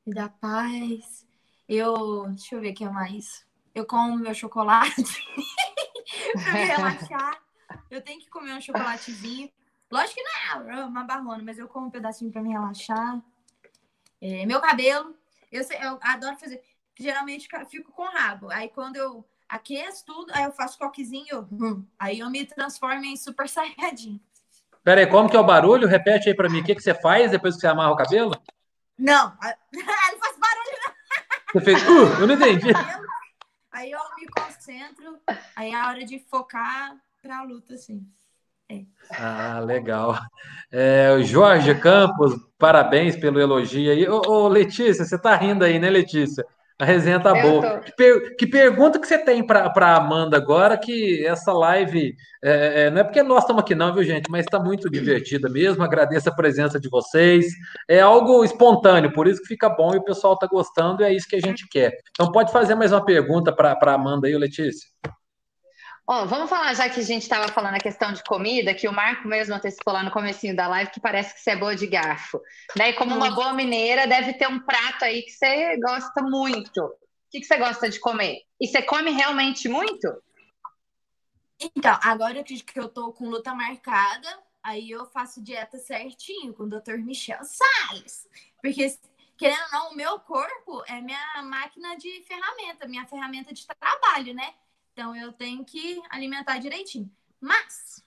[0.05, 1.25] me dá paz.
[1.67, 3.45] Eu, deixa eu ver o que é mais.
[3.73, 5.03] Eu como meu chocolate
[6.33, 7.41] para me relaxar.
[7.89, 9.49] Eu tenho que comer um chocolatezinho.
[9.89, 13.21] Lógico que não é uma barrona, mas eu como um pedacinho para me relaxar.
[14.21, 15.15] É, meu cabelo,
[15.51, 16.61] eu, sei, eu adoro fazer.
[16.97, 18.49] Geralmente fico com rabo.
[18.51, 23.15] Aí quando eu aqueço tudo, aí eu faço coquezinho, hum, aí eu me transformo em
[23.15, 24.19] super saiyajin.
[24.83, 25.87] Pera aí, como que é o barulho?
[25.87, 26.61] Repete aí para mim.
[26.61, 28.31] O que, que você faz depois que você amarra o cabelo?
[28.97, 29.35] Não,
[29.73, 30.95] não faz barulho, não.
[31.53, 32.67] Você fez, uh, eu não entendi.
[33.71, 35.19] Aí eu me concentro,
[35.55, 38.07] aí é a hora de focar para a luta, assim.
[38.69, 38.81] É.
[39.11, 40.17] Ah, legal.
[40.71, 44.07] É, Jorge Campos, parabéns pelo elogio aí.
[44.07, 46.45] Ô, ô, Letícia, você tá rindo aí, né, Letícia?
[46.77, 47.79] A resenha tá boa.
[47.79, 52.83] Que, per que, pergunta que você tem para a Amanda agora, que essa live, é,
[52.83, 55.83] é, não é porque nós estamos aqui não, viu, gente, mas está muito divertida mesmo,
[55.83, 57.45] agradeço a presença de vocês,
[57.87, 61.13] é algo espontâneo, por isso que fica bom e o pessoal está gostando e é
[61.13, 61.93] isso que a gente quer.
[62.11, 64.89] Então pode fazer mais uma pergunta para a Amanda aí, Letícia.
[66.07, 68.93] Oh, vamos falar, já que a gente estava falando a questão de comida, que o
[68.93, 71.87] Marco mesmo antecipou lá no comecinho da live, que parece que você é boa de
[71.87, 72.39] garfo.
[72.75, 72.89] Né?
[72.89, 76.79] E como uma boa mineira, deve ter um prato aí que você gosta muito.
[76.79, 76.95] O
[77.31, 78.43] que, que você gosta de comer?
[78.61, 80.07] E você come realmente muito?
[81.75, 84.27] Então, agora que eu tô com luta marcada,
[84.61, 86.99] aí eu faço dieta certinho com o Dr.
[86.99, 88.27] Michel Salles.
[88.61, 88.95] Porque,
[89.35, 94.35] querendo ou não, o meu corpo é minha máquina de ferramenta, minha ferramenta de trabalho,
[94.35, 94.53] né?
[94.95, 97.13] Então eu tenho que alimentar direitinho.
[97.41, 98.01] Mas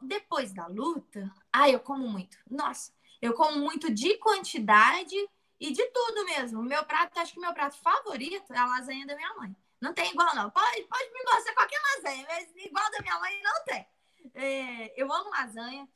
[0.00, 2.38] depois da luta, ah, eu como muito.
[2.50, 5.14] Nossa, eu como muito de quantidade
[5.60, 6.62] e de tudo mesmo.
[6.62, 9.54] Meu prato, acho que meu prato favorito é a lasanha da minha mãe.
[9.78, 10.48] Não tem igual, não.
[10.48, 13.86] Pode, pode me mostrar qualquer lasanha, mas igual da minha mãe não tem.
[14.34, 15.86] É, eu amo lasanha,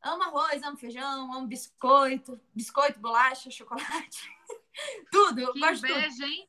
[0.00, 4.32] amo arroz, amo feijão, amo biscoito, biscoito, bolacha, chocolate.
[5.10, 6.26] tudo, eu que gosto inveja, tudo.
[6.26, 6.48] hein?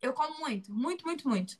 [0.00, 1.58] Eu como muito, muito, muito, muito.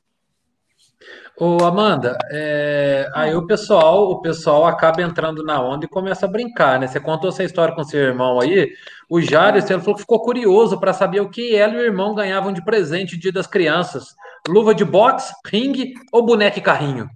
[1.37, 6.29] Ô, Amanda, é, aí o pessoal, o pessoal acaba entrando na onda e começa a
[6.29, 6.87] brincar, né?
[6.87, 8.71] Você contou essa história com seu irmão aí.
[9.09, 12.13] O Jair, ele falou que ficou curioso para saber o que ela e o irmão
[12.13, 14.15] ganhavam de presente Dia das Crianças.
[14.47, 17.09] Luva de boxe, ringue ou boneco e carrinho?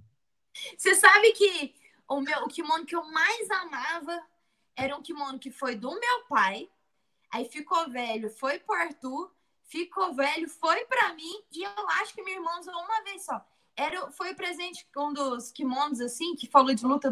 [0.76, 1.74] Você sabe que
[2.08, 4.20] o, meu, o kimono que eu mais amava
[4.76, 6.68] era um kimono que foi do meu pai.
[7.32, 9.30] Aí ficou velho, foi pro Arthur,
[9.66, 13.44] ficou velho, foi para mim, e eu acho que minha irmã usou uma vez só.
[13.76, 17.10] Era, foi o presente, um dos kimonos, assim, que falou de luta,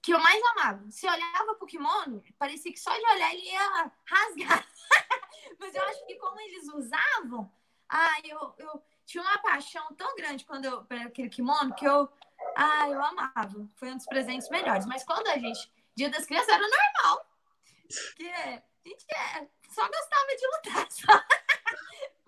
[0.00, 0.88] que eu mais amava.
[0.90, 4.68] Se olhava pro kimono, parecia que só de olhar ele ia rasgar.
[5.58, 7.50] Mas eu acho que como eles usavam,
[7.88, 12.08] ah, eu, eu tinha uma paixão tão grande quando eu para aquele kimono que eu,
[12.54, 13.68] ah, eu amava.
[13.74, 14.86] Foi um dos presentes melhores.
[14.86, 17.26] Mas quando a gente, Dia das Crianças era normal.
[17.88, 20.86] Porque a gente é, só gostava de lutar.
[20.92, 21.45] Só.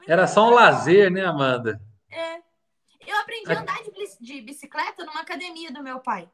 [0.07, 1.81] Era só um lazer, né, Amanda?
[2.11, 2.37] É.
[3.07, 3.79] Eu aprendi a andar
[4.21, 6.29] de bicicleta numa academia do meu pai.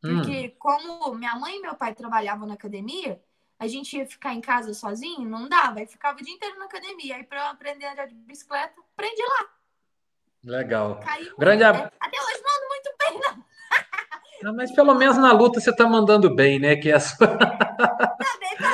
[0.00, 0.56] Porque hum.
[0.58, 3.22] como minha mãe e meu pai trabalhavam na academia,
[3.58, 5.80] a gente ia ficar em casa sozinho, não dava.
[5.80, 7.16] Aí ficava o dia inteiro na academia.
[7.16, 9.46] Aí para eu aprender a andar de bicicleta, aprendi lá.
[10.42, 11.00] Legal.
[11.00, 11.92] Caí Grande ab...
[12.00, 13.44] Até hoje não ando muito bem, não.
[14.44, 14.56] não.
[14.56, 16.76] Mas pelo menos na luta você está mandando bem, né?
[16.76, 17.18] Que é a sua...
[17.18, 17.38] Pelo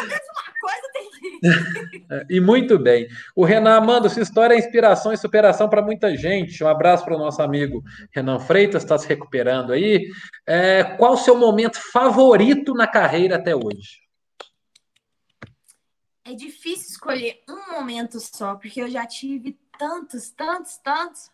[0.06, 1.15] menos uma coisa tem que...
[1.15, 1.15] É,
[2.30, 3.08] e muito bem.
[3.34, 6.62] O Renan Amanda, sua história é inspiração e superação para muita gente.
[6.62, 10.08] Um abraço para o nosso amigo Renan Freitas, está se recuperando aí.
[10.46, 14.06] É, qual o seu momento favorito na carreira até hoje?
[16.26, 21.30] é difícil escolher um momento só, porque eu já tive tantos, tantos, tantos.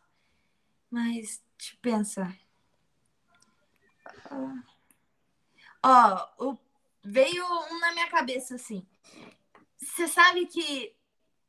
[0.90, 2.31] Mas, te pensa.
[5.83, 6.59] Ó, oh,
[7.02, 8.87] veio um na minha cabeça assim.
[9.92, 10.94] Você sabe que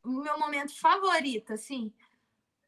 [0.04, 1.94] o meu momento favorito, assim,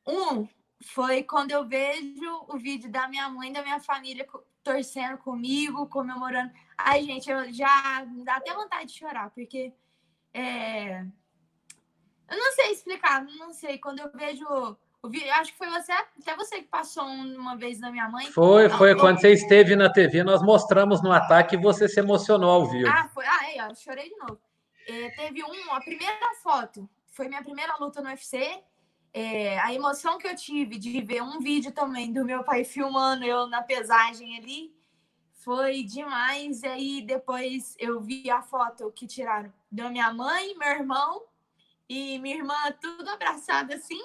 [0.08, 0.48] um
[0.82, 4.26] foi quando eu vejo o vídeo da minha mãe, da minha família
[4.64, 6.54] torcendo comigo, comemorando.
[6.78, 9.74] Ai, gente, eu já dá até vontade de chorar, porque
[10.34, 11.02] é...
[12.32, 13.78] Eu não sei explicar, não sei.
[13.78, 14.46] Quando eu vejo
[15.04, 18.32] o vídeo, acho que foi você, até você que passou uma vez na minha mãe.
[18.32, 18.94] Foi, foi.
[18.94, 18.98] Eu...
[18.98, 22.90] Quando você esteve na TV, nós mostramos no ataque e você se emocionou ao vivo.
[22.90, 23.26] Ah, foi.
[23.26, 24.40] Ah, aí, ó, chorei de novo.
[24.88, 28.64] É, teve um, a primeira foto, foi minha primeira luta no UFC.
[29.14, 33.24] É, a emoção que eu tive de ver um vídeo também do meu pai filmando
[33.24, 34.76] eu na pesagem ali
[35.32, 36.64] foi demais.
[36.64, 41.24] E aí depois eu vi a foto que tiraram da minha mãe, meu irmão
[41.88, 44.02] e minha irmã, tudo abraçada assim,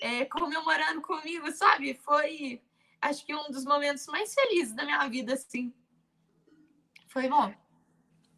[0.00, 1.94] é, comemorando comigo, sabe?
[1.94, 2.60] Foi,
[3.00, 5.72] acho que um dos momentos mais felizes da minha vida, assim.
[7.08, 7.54] Foi bom.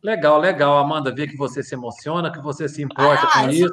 [0.05, 3.73] Legal, legal, Amanda, ver que você se emociona, que você se importa ah, com isso.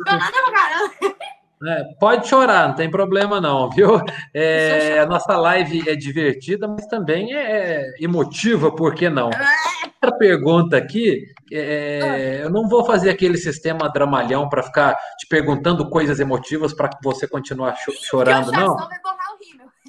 [1.64, 4.02] É, pode chorar, não tem problema não, viu?
[4.34, 9.26] É, a nossa live é divertida, mas também é emotiva, por que não?
[9.26, 15.90] Outra pergunta aqui, é, eu não vou fazer aquele sistema dramalhão para ficar te perguntando
[15.90, 17.76] coisas emotivas para você continuar
[18.10, 18.78] chorando, não.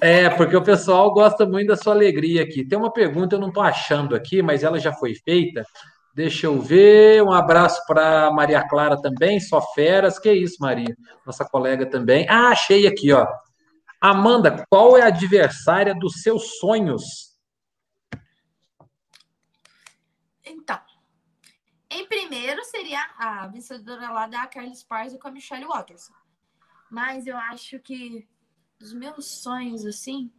[0.01, 2.65] É, porque o pessoal gosta muito da sua alegria aqui.
[2.65, 5.63] Tem uma pergunta, eu não estou achando aqui, mas ela já foi feita.
[6.13, 7.23] Deixa eu ver.
[7.23, 10.19] Um abraço para Maria Clara também, só feras.
[10.19, 10.95] Que isso, Maria?
[11.25, 12.27] Nossa colega também.
[12.29, 13.27] Ah, achei aqui, ó.
[13.99, 17.33] Amanda, qual é a adversária dos seus sonhos?
[20.45, 20.79] Então,
[21.89, 26.13] em primeiro seria a vencedora lá da Carly Sparso com a Michelle Watterson.
[26.91, 28.27] Mas eu acho que
[28.77, 30.31] dos meus sonhos, assim.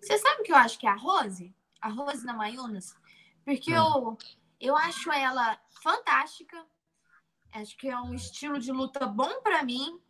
[0.00, 1.54] Você sabe o que eu acho que é a Rose?
[1.80, 2.94] A Rose na Mayunas?
[3.44, 3.76] Porque hum.
[3.76, 4.18] eu
[4.62, 6.64] eu acho ela fantástica.
[7.52, 10.00] Acho que é um estilo de luta bom para mim.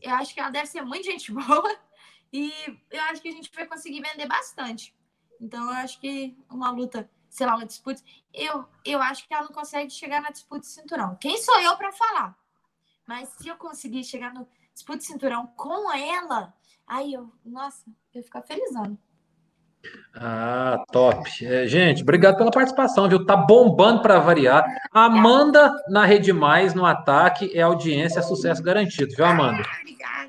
[0.00, 1.80] Eu acho que ela deve ser muito gente boa.
[2.30, 2.52] E
[2.90, 4.94] eu acho que a gente vai conseguir vender bastante.
[5.40, 8.02] Então, eu acho que uma luta, sei lá, uma disputa.
[8.32, 11.16] Eu, eu acho que ela não consegue chegar na disputa de cinturão.
[11.16, 12.38] Quem sou eu para falar?
[13.06, 16.54] Mas se eu conseguir chegar no disputa de cinturão com ela,
[16.86, 18.98] aí eu, nossa, eu ficar felizão.
[20.16, 21.28] Ah, top.
[21.44, 23.26] É, gente, obrigado pela participação, viu?
[23.26, 24.64] Tá bombando para variar.
[24.92, 29.64] Amanda na Rede Mais, no ataque, é audiência, sucesso garantido, viu, Amanda?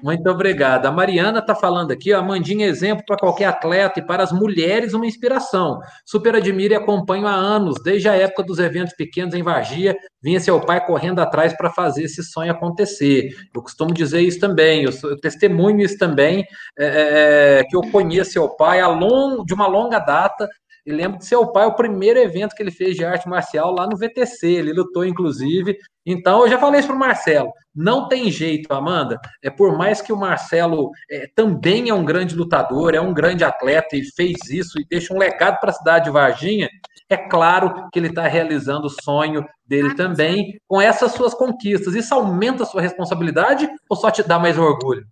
[0.01, 0.86] Muito obrigado.
[0.86, 4.93] A Mariana está falando aqui, ó, Amandinha, exemplo para qualquer atleta e para as mulheres,
[4.93, 5.79] uma inspiração.
[6.05, 10.39] Super admiro e acompanho há anos, desde a época dos eventos pequenos em Vargia, vinha
[10.39, 13.30] seu pai correndo atrás para fazer esse sonho acontecer.
[13.53, 16.45] Eu costumo dizer isso também, eu, eu testemunho isso também,
[16.78, 20.47] é, é, é que eu conheço seu pai long, de uma longa data,
[20.86, 23.88] e lembro que seu pai, o primeiro evento que ele fez de arte marcial lá
[23.88, 25.77] no VTC, ele lutou inclusive.
[26.05, 27.51] Então, eu já falei isso para o Marcelo.
[27.73, 29.19] Não tem jeito, Amanda.
[29.43, 33.43] É por mais que o Marcelo é, também é um grande lutador, é um grande
[33.43, 36.69] atleta e fez isso e deixa um legado para a cidade de Varginha.
[37.09, 41.95] É claro que ele está realizando o sonho dele ah, também com essas suas conquistas.
[41.95, 45.03] Isso aumenta a sua responsabilidade ou só te dá mais orgulho?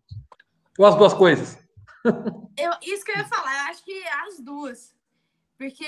[0.77, 1.57] Ou as duas coisas?
[2.57, 4.93] Eu, isso que eu ia falar, eu acho que as duas
[5.63, 5.85] porque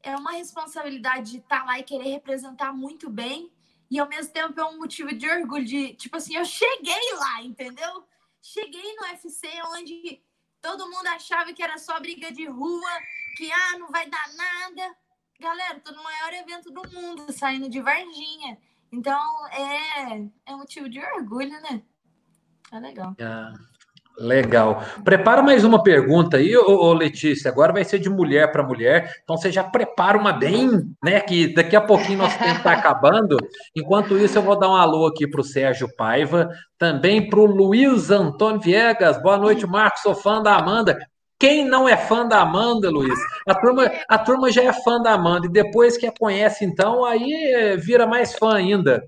[0.00, 3.50] é uma responsabilidade de estar tá lá e querer representar muito bem.
[3.90, 7.42] E ao mesmo tempo é um motivo de orgulho de, tipo assim, eu cheguei lá,
[7.42, 8.06] entendeu?
[8.40, 10.22] Cheguei no UFC onde
[10.60, 12.90] todo mundo achava que era só briga de rua,
[13.36, 14.96] que ah, não vai dar nada.
[15.40, 18.56] Galera, tô no maior evento do mundo, saindo de Varginha.
[18.92, 21.82] Então é, é motivo de orgulho, né?
[22.70, 23.16] É legal.
[23.20, 23.52] Ah,
[24.18, 24.82] legal.
[25.04, 27.50] Prepara mais uma pergunta aí, ô, ô Letícia.
[27.50, 29.12] Agora vai ser de mulher para mulher.
[29.22, 30.70] Então você já prepara uma bem,
[31.02, 31.20] né?
[31.20, 33.36] Que daqui a pouquinho nosso tempo está acabando.
[33.74, 36.48] Enquanto isso, eu vou dar um alô aqui para o Sérgio Paiva,
[36.78, 39.20] também para o Luiz Antônio Viegas.
[39.22, 40.02] Boa noite, Marcos.
[40.02, 40.98] Sou fã da Amanda.
[41.38, 43.18] Quem não é fã da Amanda, Luiz?
[43.46, 47.04] A turma, a turma já é fã da Amanda, e depois que a conhece, então,
[47.04, 49.02] aí é, vira mais fã ainda.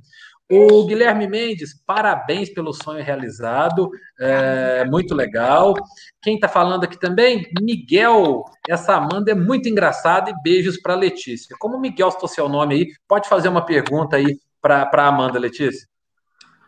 [0.49, 3.91] O Guilherme Mendes, parabéns pelo sonho realizado,
[4.21, 5.75] é, muito legal.
[6.23, 7.51] Quem está falando aqui também?
[7.61, 11.57] Miguel, essa Amanda é muito engraçada e beijos para Letícia.
[11.59, 15.89] Como Miguel estou seu nome aí, pode fazer uma pergunta aí para a Amanda, Letícia?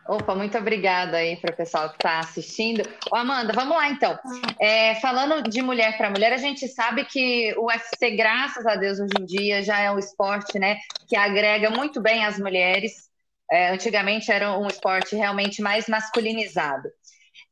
[0.09, 2.81] Opa, muito obrigada aí para o pessoal que está assistindo.
[3.11, 4.17] Ô, Amanda, vamos lá então.
[4.59, 8.99] É, falando de mulher para mulher, a gente sabe que o UFC, graças a Deus,
[8.99, 13.08] hoje em dia já é um esporte né, que agrega muito bem as mulheres.
[13.51, 16.87] É, antigamente era um esporte realmente mais masculinizado.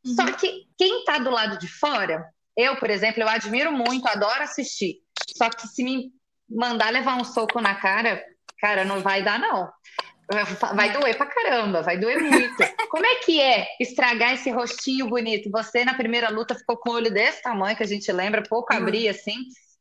[0.06, 0.16] Uhum.
[0.16, 2.26] Só que quem está do lado de fora,
[2.56, 4.98] eu, por exemplo, eu admiro muito, adoro assistir.
[5.36, 6.12] Só que se me
[6.50, 8.24] mandar levar um soco na cara,
[8.60, 9.70] cara, não vai dar, não.
[10.76, 12.58] Vai doer pra caramba, vai doer muito.
[12.90, 15.50] Como é que é estragar esse rostinho bonito?
[15.52, 18.74] Você na primeira luta ficou com o olho desse tamanho que a gente lembra, pouco
[18.74, 18.80] uhum.
[18.80, 19.36] abrir assim.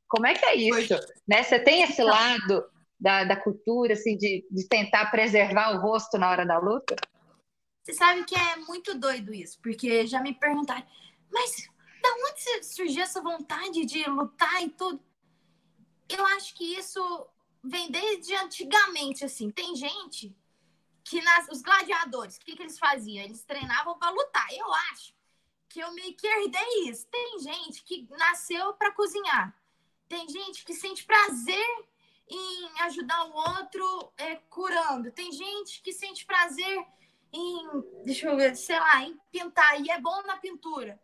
[0.09, 0.95] Como é que é isso?
[1.27, 1.43] Né?
[1.43, 2.65] Você tem esse lado
[2.99, 6.97] da, da cultura, assim, de, de tentar preservar o rosto na hora da luta?
[7.83, 10.85] Você sabe que é muito doido isso, porque já me perguntaram,
[11.31, 11.69] mas
[12.03, 15.01] da onde surgiu essa vontade de lutar e tudo?
[16.09, 17.29] Eu acho que isso
[17.63, 19.51] vem desde antigamente, assim.
[19.51, 20.37] Tem gente
[21.05, 23.25] que nas, os gladiadores, o que, que eles faziam?
[23.25, 24.47] Eles treinavam para lutar.
[24.53, 25.15] Eu acho
[25.69, 27.07] que eu meio que herdei isso.
[27.09, 29.55] Tem gente que nasceu para cozinhar.
[30.09, 31.67] Tem gente que sente prazer
[32.29, 35.13] em ajudar o outro é, curando.
[35.13, 36.85] Tem gente que sente prazer
[37.33, 37.69] em,
[38.05, 41.01] deixa eu ver, sei lá, em pintar e é bom na pintura.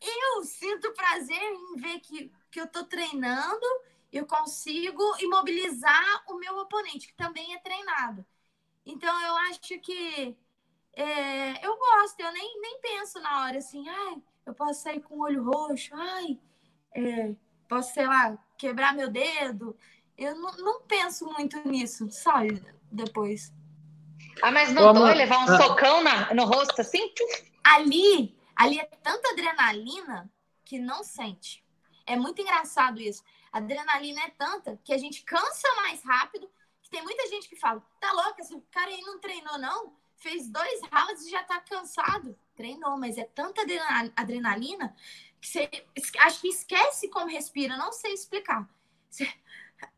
[0.00, 3.66] Eu sinto prazer em ver que, que eu tô treinando
[4.12, 8.24] eu consigo imobilizar o meu oponente, que também é treinado.
[8.84, 10.36] Então, eu acho que
[10.94, 15.16] é, eu gosto, eu nem, nem penso na hora assim, ai, eu posso sair com
[15.16, 16.38] o olho roxo, ai,
[16.94, 17.34] é,
[17.68, 19.76] posso, sei lá, quebrar meu dedo.
[20.18, 22.60] Eu não, não penso muito nisso, sabe?
[22.90, 23.52] Depois.
[24.42, 25.56] Ah, mas não dói levar um ah.
[25.56, 27.12] socão na, no rosto assim?
[27.62, 30.28] Ali, ali é tanta adrenalina
[30.64, 31.64] que não sente.
[32.04, 33.22] É muito engraçado isso.
[33.52, 36.50] A adrenalina é tanta que a gente cansa mais rápido.
[36.82, 39.96] Que tem muita gente que fala: tá louca, esse cara aí não treinou, não?
[40.16, 42.36] Fez dois rounds e já tá cansado.
[42.56, 43.62] Treinou, mas é tanta
[44.16, 44.96] adrenalina
[45.40, 45.70] que você
[46.18, 47.76] acho que esquece como respira.
[47.76, 48.68] Não sei explicar.
[49.08, 49.32] Você,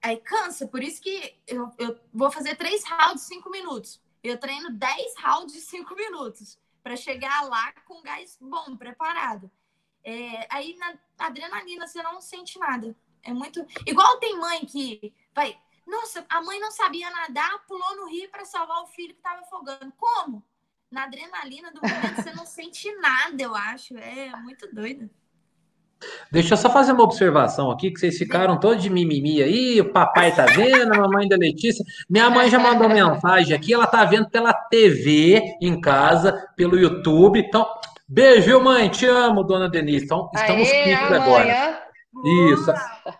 [0.03, 4.01] aí cansa, por isso que eu, eu vou fazer três rounds, cinco minutos.
[4.22, 9.51] Eu treino dez rounds de cinco minutos para chegar lá com gás bom, preparado.
[10.03, 12.97] É, aí na adrenalina você não sente nada.
[13.22, 13.64] É muito.
[13.87, 15.59] Igual tem mãe que vai.
[15.87, 19.41] Nossa, a mãe não sabia nadar, pulou no rio para salvar o filho que estava
[19.41, 19.93] afogando.
[19.97, 20.43] Como?
[20.91, 23.97] Na adrenalina do momento você não sente nada, eu acho.
[23.97, 25.11] É muito doido.
[26.32, 29.92] Deixa eu só fazer uma observação aqui, que vocês ficaram todos de mimimi aí, o
[29.92, 31.84] papai tá vendo, a mamãe da Letícia.
[32.09, 37.38] Minha mãe já mandou mensagem aqui, ela tá vendo pela TV em casa, pelo YouTube.
[37.38, 37.66] Então,
[38.12, 38.88] Beijo, mãe.
[38.88, 40.05] Te amo, dona Denise.
[40.05, 41.80] Então, estamos Aê, agora.
[42.53, 42.74] Isso.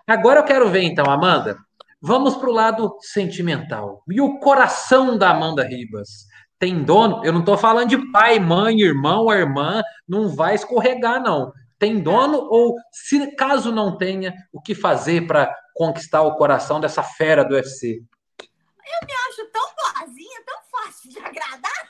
[0.05, 1.57] Agora eu quero ver, então, Amanda.
[2.03, 4.03] Vamos para o lado sentimental.
[4.11, 6.27] E o coração da Amanda Ribas?
[6.59, 7.25] Tem dono?
[7.25, 9.81] Eu não estou falando de pai, mãe, irmão, irmã.
[10.09, 11.53] Não vai escorregar, não.
[11.81, 17.03] Tem dono ou, se caso não tenha, o que fazer para conquistar o coração dessa
[17.03, 18.05] fera do UFC?
[18.39, 21.89] Eu me acho tão boazinha, tão fácil de agradar.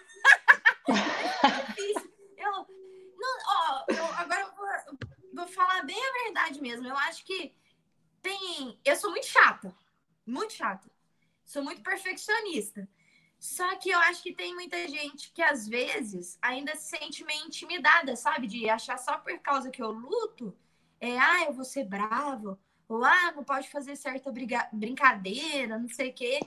[2.39, 4.69] eu, agora eu vou,
[5.35, 6.87] vou falar bem a verdade mesmo.
[6.87, 7.53] Eu acho que
[8.23, 8.81] tem.
[8.85, 9.75] Eu sou muito chata.
[10.25, 10.89] Muito chata.
[11.45, 12.89] Sou muito perfeccionista.
[13.41, 17.47] Só que eu acho que tem muita gente que às vezes ainda se sente meio
[17.47, 18.47] intimidada, sabe?
[18.47, 20.55] De achar só por causa que eu luto,
[21.01, 24.69] é, ah, eu vou ser bravo, ou ah, não pode fazer certa briga...
[24.71, 26.39] brincadeira, não sei o quê.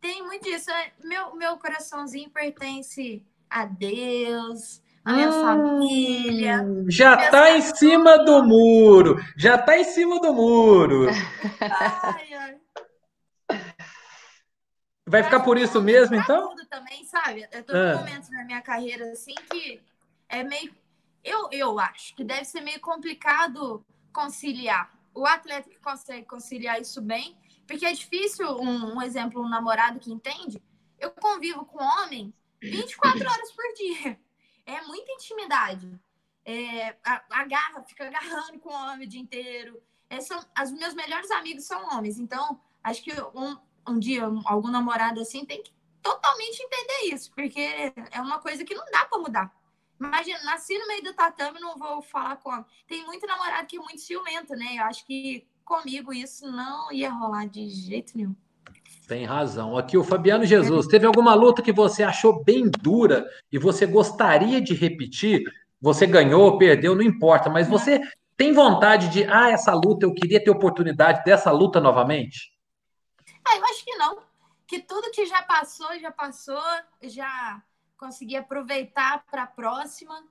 [0.00, 0.72] Tem muito disso.
[0.72, 6.66] É, meu, meu coraçãozinho pertence a Deus, a minha hum, família.
[6.88, 9.24] Já está em cima do muro.
[9.36, 11.06] Já está em cima do muro.
[11.60, 12.63] Ai, ai.
[15.14, 16.48] Vai ficar por isso mesmo, então?
[16.48, 17.46] Tudo também, sabe?
[17.52, 17.92] Eu tô ah.
[17.92, 19.80] num momento na minha carreira assim que
[20.28, 20.74] é meio.
[21.22, 24.92] Eu, eu acho que deve ser meio complicado conciliar.
[25.14, 30.00] O atleta que consegue conciliar isso bem, porque é difícil, um, um exemplo, um namorado
[30.00, 30.60] que entende.
[30.98, 34.18] Eu convivo com homem 24 horas por dia.
[34.66, 35.88] É muita intimidade.
[36.44, 36.96] É,
[37.30, 39.80] agarra, fica agarrando com o homem o dia inteiro.
[40.10, 43.56] É, são, os meus melhores amigos são homens, então acho que um,
[43.88, 45.72] um dia algum namorado assim tem que
[46.02, 49.52] totalmente entender isso, porque é uma coisa que não dá para mudar.
[49.98, 52.64] Imagina, nasci no meio do tatame, não vou falar como.
[52.86, 54.76] Tem muito namorado que é muito ciumento, né?
[54.76, 58.34] Eu acho que comigo isso não ia rolar de jeito nenhum.
[59.08, 59.78] Tem razão.
[59.78, 64.60] Aqui o Fabiano Jesus, teve alguma luta que você achou bem dura e você gostaria
[64.60, 65.42] de repetir?
[65.80, 68.00] Você ganhou, perdeu, não importa, mas você
[68.36, 72.53] tem vontade de, ah, essa luta eu queria ter oportunidade dessa luta novamente?
[73.44, 74.22] Ah, eu acho que não.
[74.66, 76.62] Que tudo que já passou, já passou,
[77.02, 77.62] já
[77.96, 80.24] consegui aproveitar para a próxima.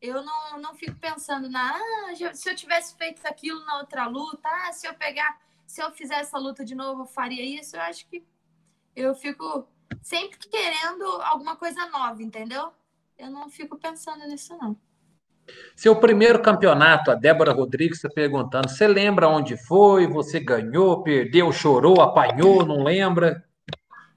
[0.00, 4.48] Eu não, não fico pensando na, ah, se eu tivesse feito aquilo na outra luta,
[4.48, 7.76] ah, se eu pegar, se eu fizer essa luta de novo, eu faria isso.
[7.76, 8.24] Eu acho que
[8.94, 9.66] eu fico
[10.02, 12.72] sempre querendo alguma coisa nova, entendeu?
[13.16, 14.76] Eu não fico pensando nisso, não.
[15.76, 20.06] Seu primeiro campeonato, a Débora Rodrigues está perguntando: você lembra onde foi?
[20.06, 23.44] Você ganhou, perdeu, chorou, apanhou, não lembra?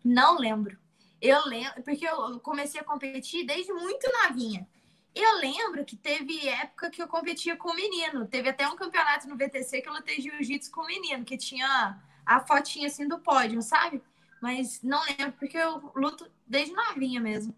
[0.03, 0.77] Não lembro.
[1.21, 4.67] Eu lembro, porque eu comecei a competir desde muito novinha.
[5.15, 8.27] Eu lembro que teve época que eu competia com o menino.
[8.27, 11.97] Teve até um campeonato no VTC que eu lutei jiu-jitsu com o menino, que tinha
[12.23, 14.01] a fotinha assim do pódio, sabe?
[14.39, 17.55] Mas não lembro, porque eu luto desde novinha mesmo.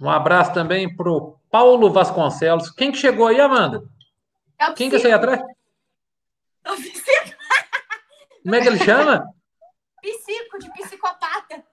[0.00, 2.70] Um abraço também pro Paulo Vasconcelos.
[2.70, 3.82] Quem que chegou aí, Amanda?
[4.58, 5.40] É Quem que é aí atrás?
[6.64, 7.36] É o psico.
[8.42, 9.24] Como é que ele chama?
[10.00, 11.64] Psico, de psicopata.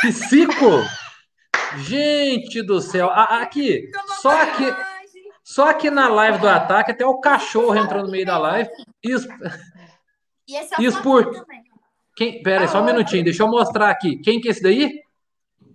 [0.00, 0.82] Psico?
[1.78, 3.08] Gente do céu.
[3.10, 3.88] Aqui,
[4.20, 4.64] só aqui,
[5.44, 8.68] só aqui na live do ataque, até o cachorro entrou no meio da live.
[9.02, 9.28] Isso,
[10.48, 11.46] e esse é o Isso por...
[12.16, 12.42] Quem...
[12.42, 14.18] Pera aí, só um minutinho, deixa eu mostrar aqui.
[14.18, 15.00] Quem que é esse daí?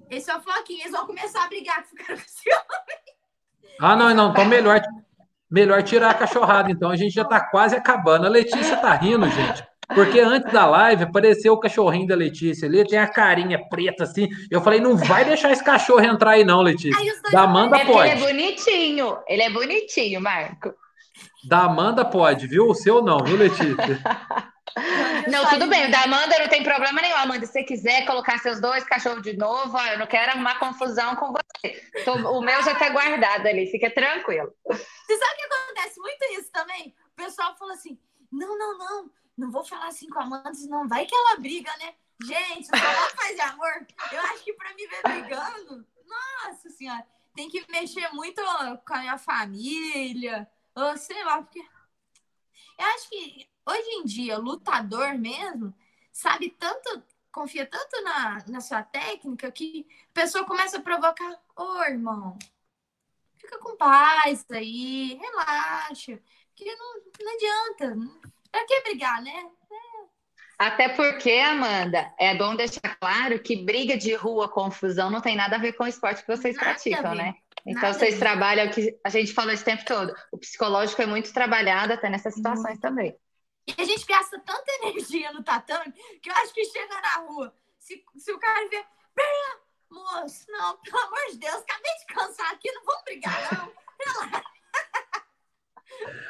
[0.09, 3.15] Esse é o Floquinho, eles vão começar a brigar com esse homem.
[3.79, 4.81] Ah, não, não, então melhor,
[5.49, 8.25] melhor tirar a cachorrada, então a gente já tá quase acabando.
[8.25, 9.63] A Letícia tá rindo, gente.
[9.93, 14.27] Porque antes da live apareceu o cachorrinho da Letícia ali, tem a carinha preta assim.
[14.49, 17.13] Eu falei, não vai deixar esse cachorro entrar aí, não, Letícia.
[17.31, 18.09] da Amanda é pode.
[18.09, 20.73] Ele é bonitinho, ele é bonitinho, Marco.
[21.47, 22.67] Da Amanda pode, viu?
[22.67, 24.01] O seu não, viu, Letícia?
[25.31, 25.87] Não, tudo bem.
[25.87, 27.15] O da Amanda não tem problema nenhum.
[27.15, 31.15] Amanda, se você quiser colocar seus dois cachorros de novo, eu não quero arrumar confusão
[31.15, 31.81] com você.
[32.03, 34.53] Tô, o meu já tá guardado ali, fica tranquilo.
[34.65, 36.95] Você sabe que acontece muito isso também?
[37.13, 37.97] O pessoal fala assim:
[38.31, 41.71] não, não, não, não vou falar assim com a Amanda, senão vai que ela briga,
[41.77, 41.93] né?
[42.23, 43.87] Gente, só ela faz amor.
[44.11, 48.41] Eu acho que pra me ver brigando, nossa senhora, tem que mexer muito
[48.85, 51.59] com a minha família, ou sei lá, porque.
[52.77, 55.73] Eu acho que hoje em dia, lutador mesmo,
[56.11, 61.63] sabe tanto, confia tanto na, na sua técnica que a pessoa começa a provocar, ô
[61.63, 62.37] oh, irmão,
[63.37, 66.19] fica com paz aí, relaxa,
[66.55, 67.97] que não, não adianta,
[68.51, 69.49] pra que brigar, né?
[70.57, 75.57] Até porque, Amanda, é bom deixar claro que briga de rua, confusão, não tem nada
[75.57, 77.35] a ver com o esporte que vocês nada praticam, né?
[77.65, 80.13] Então, nada vocês trabalham o que a gente falou esse tempo todo.
[80.31, 83.17] O psicológico é muito trabalhado até nessas situações também.
[83.67, 85.91] E a gente gasta tanta energia no tatame
[86.21, 87.53] que eu acho que chega na rua.
[87.79, 88.83] Se, se o cara vê,
[89.89, 93.85] moço, não, pelo amor de Deus, acabei de cansar aqui, não vamos brigar, não.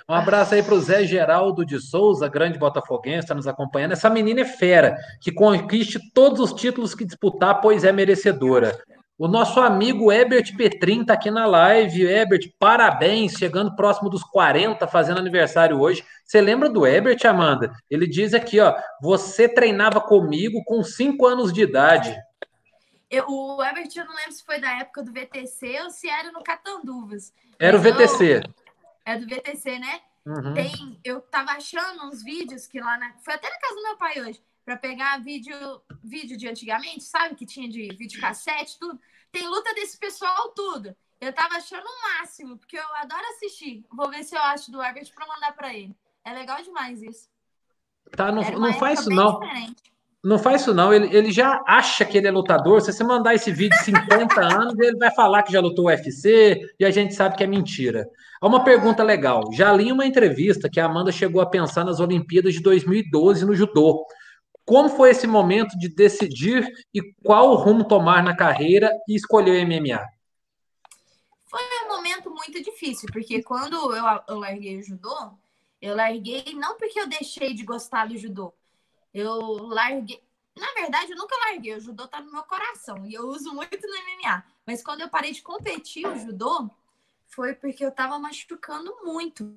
[0.08, 3.94] Um abraço aí para o Zé Geraldo de Souza, grande botafoguense, está nos acompanhando.
[3.94, 8.80] Essa menina é fera, que conquiste todos os títulos que disputar, pois é merecedora.
[9.18, 12.06] O nosso amigo Ebert Petrin está aqui na live.
[12.06, 16.06] Ebert, parabéns, chegando próximo dos 40, fazendo aniversário hoje.
[16.26, 17.72] Você lembra do Ebert, Amanda?
[17.90, 22.14] Ele diz aqui, ó, você treinava comigo com 5 anos de idade.
[23.10, 26.30] Eu, o Ebert, eu não lembro se foi da época do VTC ou se era
[26.34, 27.34] no Catanduvas.
[27.58, 28.42] Era o VTC.
[28.44, 28.54] Eu,
[29.06, 30.02] é do VTC, né?
[30.26, 30.54] Uhum.
[30.56, 33.14] Tem, eu tava achando uns vídeos que lá na.
[33.24, 35.56] Foi até na casa do meu pai hoje para pegar vídeo,
[36.04, 37.36] vídeo de antigamente, sabe?
[37.36, 39.00] Que tinha de vídeo cassete, tudo.
[39.32, 40.96] Tem luta desse pessoal, tudo.
[41.22, 43.86] Eu tava achando o máximo, porque eu adoro assistir.
[43.94, 45.96] Vou ver se eu acho do Herbert para mandar para ele.
[46.26, 47.30] É legal demais isso.
[48.16, 49.40] Tá, não, não faz isso não.
[49.40, 49.96] Diferente.
[50.24, 52.82] Não faz isso não, ele, ele já acha que ele é lutador.
[52.82, 56.60] Se você mandar esse vídeo de 50 anos, ele vai falar que já lutou UFC
[56.80, 58.10] e a gente sabe que é mentira.
[58.42, 59.44] Uma pergunta legal.
[59.54, 63.54] Já li uma entrevista que a Amanda chegou a pensar nas Olimpíadas de 2012 no
[63.54, 64.04] judô.
[64.66, 69.68] Como foi esse momento de decidir e qual rumo tomar na carreira e escolher o
[69.68, 70.04] MMA?
[71.46, 75.34] Foi um momento muito difícil, porque quando eu, eu larguei o judô,
[75.80, 78.52] eu larguei não porque eu deixei de gostar do judô.
[79.14, 80.22] Eu larguei.
[80.58, 81.76] Na verdade, eu nunca larguei.
[81.76, 84.44] O judô tá no meu coração e eu uso muito no MMA.
[84.66, 86.72] Mas quando eu parei de competir o judô,
[87.28, 89.56] foi porque eu tava machucando muito.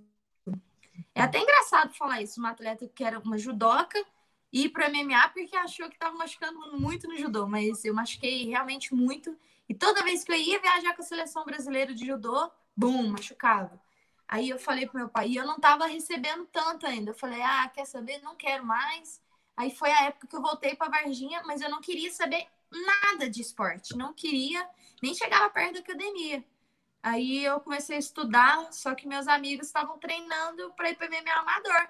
[1.15, 2.39] É até engraçado falar isso.
[2.39, 4.05] Uma atleta que era uma judoca
[4.53, 8.95] ir para MMA porque achou que estava machucando muito no judô, mas eu machuquei realmente
[8.95, 9.37] muito.
[9.69, 13.81] E toda vez que eu ia viajar com a seleção brasileira de judô, bum, machucava.
[14.27, 17.11] Aí eu falei pro meu pai, e eu não estava recebendo tanto ainda.
[17.11, 18.21] Eu falei, ah, quer saber?
[18.23, 19.23] Não quero mais.
[19.57, 23.29] Aí foi a época que eu voltei para Varginha, mas eu não queria saber nada
[23.29, 23.97] de esporte.
[23.97, 24.69] Não queria,
[25.03, 26.45] nem chegava perto da academia.
[27.03, 31.33] Aí eu comecei a estudar, só que meus amigos estavam treinando para ir para MMA
[31.33, 31.89] amador.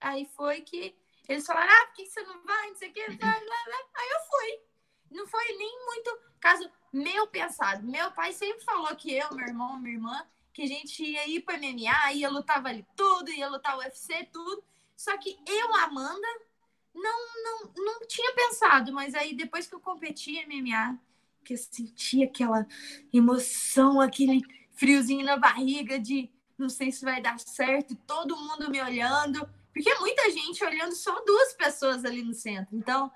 [0.00, 0.94] Aí foi que
[1.28, 2.70] eles falaram, ah, por que você não vai?
[2.70, 3.00] Não sei o que.
[3.00, 4.60] Aí eu fui.
[5.10, 7.86] Não foi nem muito caso meu pensado.
[7.86, 11.40] Meu pai sempre falou que eu, meu irmão, minha irmã, que a gente ia ir
[11.40, 14.62] para MMA, ia lutar vale tudo, ia lutar UFC, tudo.
[14.96, 16.26] Só que eu, Amanda,
[16.94, 18.92] não, não, não tinha pensado.
[18.92, 20.98] Mas aí, depois que eu competi MMA,
[21.44, 22.66] que eu senti aquela
[23.12, 28.82] emoção, aquele friozinho na barriga de não sei se vai dar certo, todo mundo me
[28.82, 29.48] olhando.
[29.72, 32.76] Porque é muita gente olhando só duas pessoas ali no centro.
[32.76, 33.10] Então,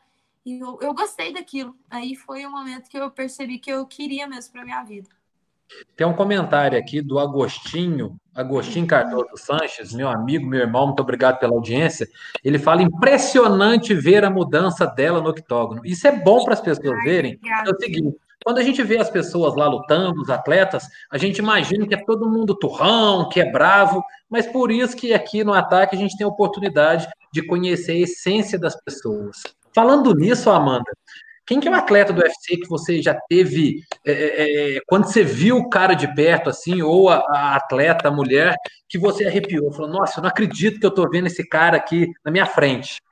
[0.44, 1.76] eu, eu gostei daquilo.
[1.90, 5.09] Aí foi o momento que eu percebi que eu queria mesmo para minha vida.
[5.96, 11.38] Tem um comentário aqui do Agostinho, Agostinho Cardoso Sanches, meu amigo, meu irmão, muito obrigado
[11.38, 12.09] pela audiência.
[12.44, 15.80] Ele fala: impressionante ver a mudança dela no octógono.
[15.84, 17.40] Isso é bom para as pessoas Ai, verem.
[17.44, 21.38] É o seguinte: quando a gente vê as pessoas lá lutando, os atletas, a gente
[21.38, 25.53] imagina que é todo mundo turrão, que é bravo, mas por isso que aqui no
[25.53, 29.43] Ataque a gente tem a oportunidade de conhecer a essência das pessoas.
[29.74, 30.90] Falando nisso, Amanda,
[31.47, 35.05] quem que é o atleta do UFC que você já teve, é, é, é, quando
[35.05, 38.55] você viu o cara de perto, assim, ou a, a, atleta, a mulher,
[38.88, 42.09] que você arrepiou, falou, nossa, eu não acredito que eu tô vendo esse cara aqui
[42.24, 43.03] na minha frente.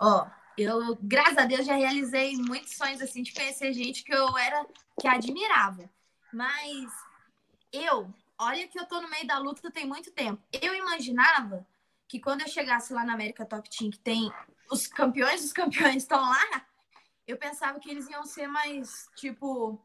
[0.00, 4.12] Ó, oh eu, graças a Deus, já realizei muitos sonhos assim de conhecer gente que
[4.12, 4.66] eu era
[5.00, 5.88] que admirava.
[6.32, 6.92] Mas
[7.72, 10.42] eu, olha que eu tô no meio da luta tem muito tempo.
[10.52, 11.66] Eu imaginava
[12.06, 14.32] que quando eu chegasse lá na América Top Team, que tem
[14.70, 16.66] os campeões dos campeões estão lá,
[17.26, 19.78] eu pensava que eles iam ser mais, tipo,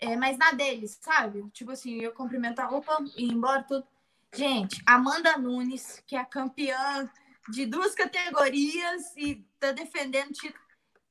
[0.00, 1.48] é, mais na deles, sabe?
[1.50, 3.86] Tipo assim, eu cumprimentar, opa, e embora, tudo.
[4.34, 7.10] Gente, Amanda Nunes, que é a campeã
[7.48, 10.62] de duas categorias e tá defendendo título.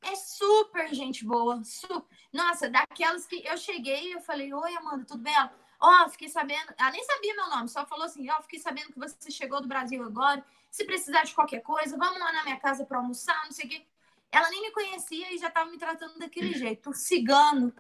[0.02, 1.64] É super gente boa.
[1.64, 2.06] Super...
[2.34, 5.36] Nossa, daquelas que eu cheguei eu falei, oi, Amanda, tudo bem?
[5.82, 6.74] ó, oh, fiquei sabendo.
[6.78, 9.60] Ela nem sabia meu nome, só falou assim: ó, oh, fiquei sabendo que você chegou
[9.62, 10.46] do Brasil agora.
[10.70, 13.70] Se precisar de qualquer coisa, vamos lá na minha casa para almoçar, não sei o
[13.70, 13.86] quê.
[14.32, 16.94] Ela nem me conhecia e já estava me tratando daquele jeito.
[16.94, 17.74] Cigano.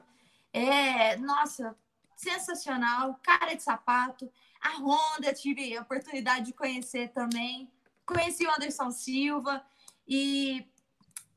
[0.52, 1.78] É, nossa,
[2.18, 3.18] sensacional.
[3.24, 4.30] Cara de sapato.
[4.60, 7.72] A Honda, tive a oportunidade de conhecer também
[8.06, 9.64] conheci o Anderson Silva
[10.08, 10.66] e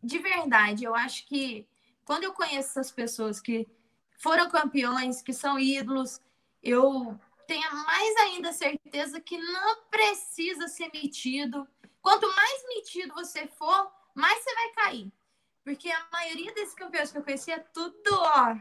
[0.03, 1.67] de verdade, eu acho que
[2.05, 3.67] quando eu conheço essas pessoas que
[4.19, 6.21] foram campeões, que são ídolos,
[6.62, 11.67] eu tenho mais ainda certeza que não precisa ser metido.
[12.03, 15.12] Quanto mais metido você for, mais você vai cair.
[15.62, 18.55] Porque a maioria desses campeões que eu conheci é tudo, ó,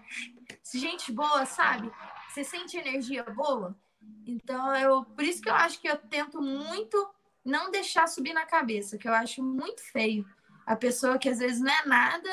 [0.73, 1.91] gente boa, sabe?
[2.29, 3.77] Você sente energia boa.
[4.25, 8.45] Então, eu, por isso que eu acho que eu tento muito não deixar subir na
[8.45, 10.25] cabeça, que eu acho muito feio.
[10.65, 12.29] A pessoa que às vezes não é nada,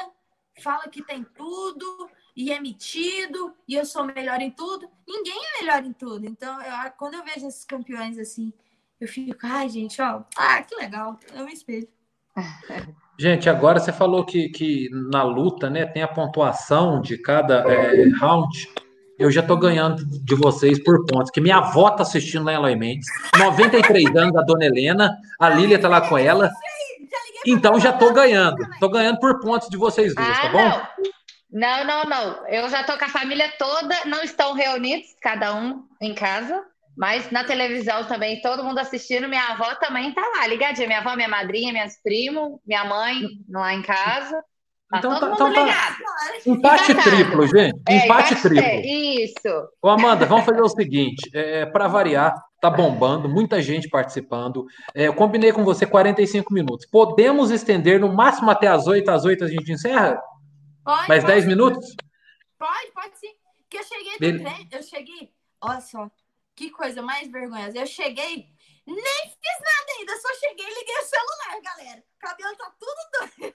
[0.62, 4.88] fala que tem tudo e é metido e eu sou melhor em tudo.
[5.06, 6.26] Ninguém é melhor em tudo.
[6.26, 8.52] Então, eu, quando eu vejo esses campeões assim,
[9.00, 11.88] eu fico, ai, gente, ó, ah, que legal, eu me espelho.
[13.18, 18.08] Gente, agora você falou que, que na luta, né, tem a pontuação de cada é,
[18.18, 18.66] round
[19.20, 21.30] eu já tô ganhando de vocês por pontos.
[21.30, 23.06] Que minha avó tá assistindo lá em Eloy Mendes,
[23.38, 26.50] 93 anos, a dona Helena, a Lília tá lá com ela.
[27.46, 28.56] Então já tô ganhando.
[28.80, 31.04] Tô ganhando por pontos de vocês duas, tá ah, bom?
[31.52, 32.46] Não, não, não.
[32.48, 36.64] Eu já tô com a família toda, não estão reunidos, cada um em casa.
[36.96, 39.28] Mas na televisão também, todo mundo assistindo.
[39.28, 40.86] Minha avó também tá lá, ligadinha.
[40.86, 44.42] Minha avó, minha madrinha, minhas primos, minha mãe lá em casa.
[44.90, 45.96] Tá então, tá, então tá,
[46.44, 47.80] empate triplo, gente.
[47.88, 48.64] É, empate, empate triplo.
[48.64, 49.68] É, isso.
[49.80, 54.66] Ô, Amanda, vamos fazer o seguinte: é, para variar, tá bombando, muita gente participando.
[54.92, 56.86] É, eu combinei com você 45 minutos.
[56.86, 60.20] Podemos estender no máximo até as 8, às 8 a gente encerra?
[60.84, 61.08] Pode.
[61.08, 61.34] Mais pode.
[61.34, 61.94] 10 minutos?
[62.58, 63.30] Pode, pode sim.
[63.68, 65.30] Que eu cheguei do trem, eu cheguei.
[65.60, 66.10] Olha só,
[66.56, 67.78] que coisa mais vergonhosa.
[67.78, 68.46] Eu cheguei,
[68.86, 72.02] nem fiz nada ainda, só cheguei e liguei o celular, galera.
[72.16, 73.00] O cabelo tá tudo
[73.38, 73.54] doido.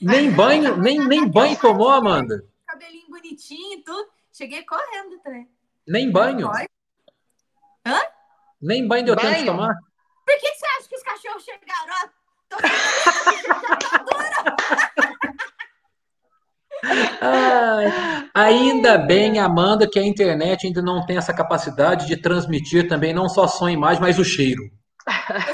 [0.00, 2.44] Nem banho, nem, nem banho tomou, Amanda?
[2.66, 4.10] Cabelinho bonitinho e tudo.
[4.32, 5.48] Cheguei correndo também.
[5.86, 6.48] Nem banho?
[7.86, 8.00] Hã?
[8.60, 9.28] Nem banho deu Banho?
[9.28, 9.74] tempo de tomar?
[10.24, 11.92] Por que, que você acha que os cachorros chegaram?
[11.92, 12.08] Ó,
[12.48, 12.56] tô
[17.20, 23.14] Ai, ainda bem, Amanda, que a internet ainda não tem essa capacidade de transmitir também
[23.14, 24.62] não só som e imagem, mas o cheiro.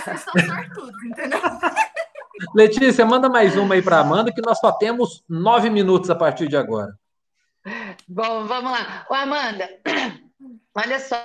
[0.03, 1.41] Vocês são sortudos, entendeu?
[2.55, 6.49] Letícia, manda mais uma aí para Amanda, que nós só temos nove minutos a partir
[6.49, 6.93] de agora.
[8.07, 9.05] Bom, vamos lá.
[9.11, 9.69] Ô, Amanda,
[10.75, 11.17] olha só,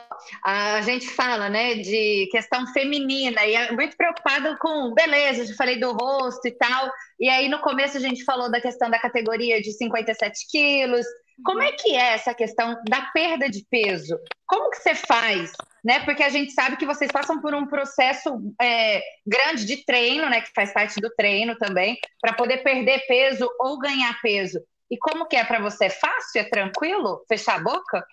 [0.43, 5.80] a gente fala, né, de questão feminina e é muito preocupada com beleza, já falei
[5.80, 6.91] do rosto e tal.
[7.20, 11.05] E aí no começo a gente falou da questão da categoria de 57 quilos.
[11.43, 14.18] Como é que é essa questão da perda de peso?
[14.45, 15.51] Como que você faz?
[15.84, 15.99] Né?
[16.05, 20.41] Porque a gente sabe que vocês passam por um processo é, grande de treino, né?
[20.41, 24.59] Que faz parte do treino também, para poder perder peso ou ganhar peso.
[24.89, 25.86] E como que é para você?
[25.86, 26.41] É fácil?
[26.41, 27.26] É tranquilo?
[27.28, 28.05] Fechar a boca?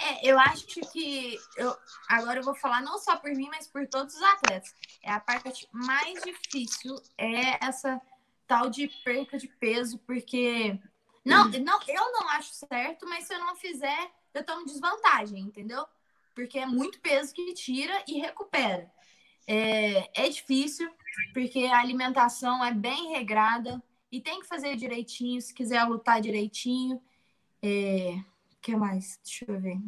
[0.00, 1.76] É, eu acho que eu
[2.08, 4.74] agora eu vou falar não só por mim, mas por todos os atletas.
[5.02, 8.00] É a parte mais difícil é essa
[8.46, 10.78] tal de perca de peso, porque
[11.24, 15.84] não, não, eu não acho certo, mas se eu não fizer, eu tomo desvantagem, entendeu?
[16.34, 18.90] Porque é muito peso que tira e recupera.
[19.46, 20.90] É, é difícil,
[21.34, 27.02] porque a alimentação é bem regrada e tem que fazer direitinho, se quiser lutar direitinho.
[27.62, 28.18] É,
[28.68, 29.18] que mais?
[29.24, 29.78] Deixa eu ver.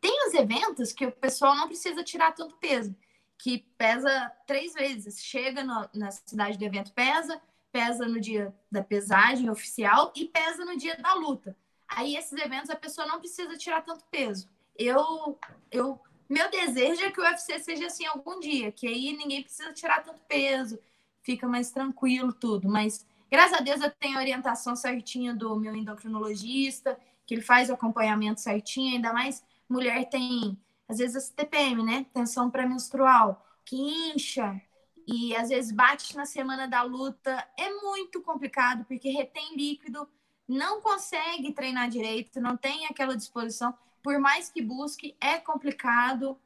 [0.00, 2.96] Tem os eventos que o pessoal não precisa tirar tanto peso,
[3.38, 5.22] que pesa três vezes.
[5.22, 7.40] Chega no, na cidade do evento, pesa,
[7.70, 11.54] pesa no dia da pesagem oficial e pesa no dia da luta.
[11.86, 14.48] Aí esses eventos a pessoa não precisa tirar tanto peso.
[14.78, 15.38] Eu,
[15.70, 19.74] eu, meu desejo é que o UFC seja assim algum dia, que aí ninguém precisa
[19.74, 20.78] tirar tanto peso,
[21.22, 22.66] fica mais tranquilo tudo.
[22.66, 27.68] Mas graças a Deus eu tenho a orientação certinha do meu endocrinologista, que ele faz
[27.68, 30.58] o acompanhamento certinho, ainda mais mulher tem
[30.88, 32.06] às vezes essa TPM, né?
[32.14, 34.60] Tensão pré-menstrual, que incha,
[35.06, 40.08] e às vezes bate na semana da luta, é muito complicado, porque retém líquido,
[40.48, 46.38] não consegue treinar direito, não tem aquela disposição, por mais que busque, é complicado.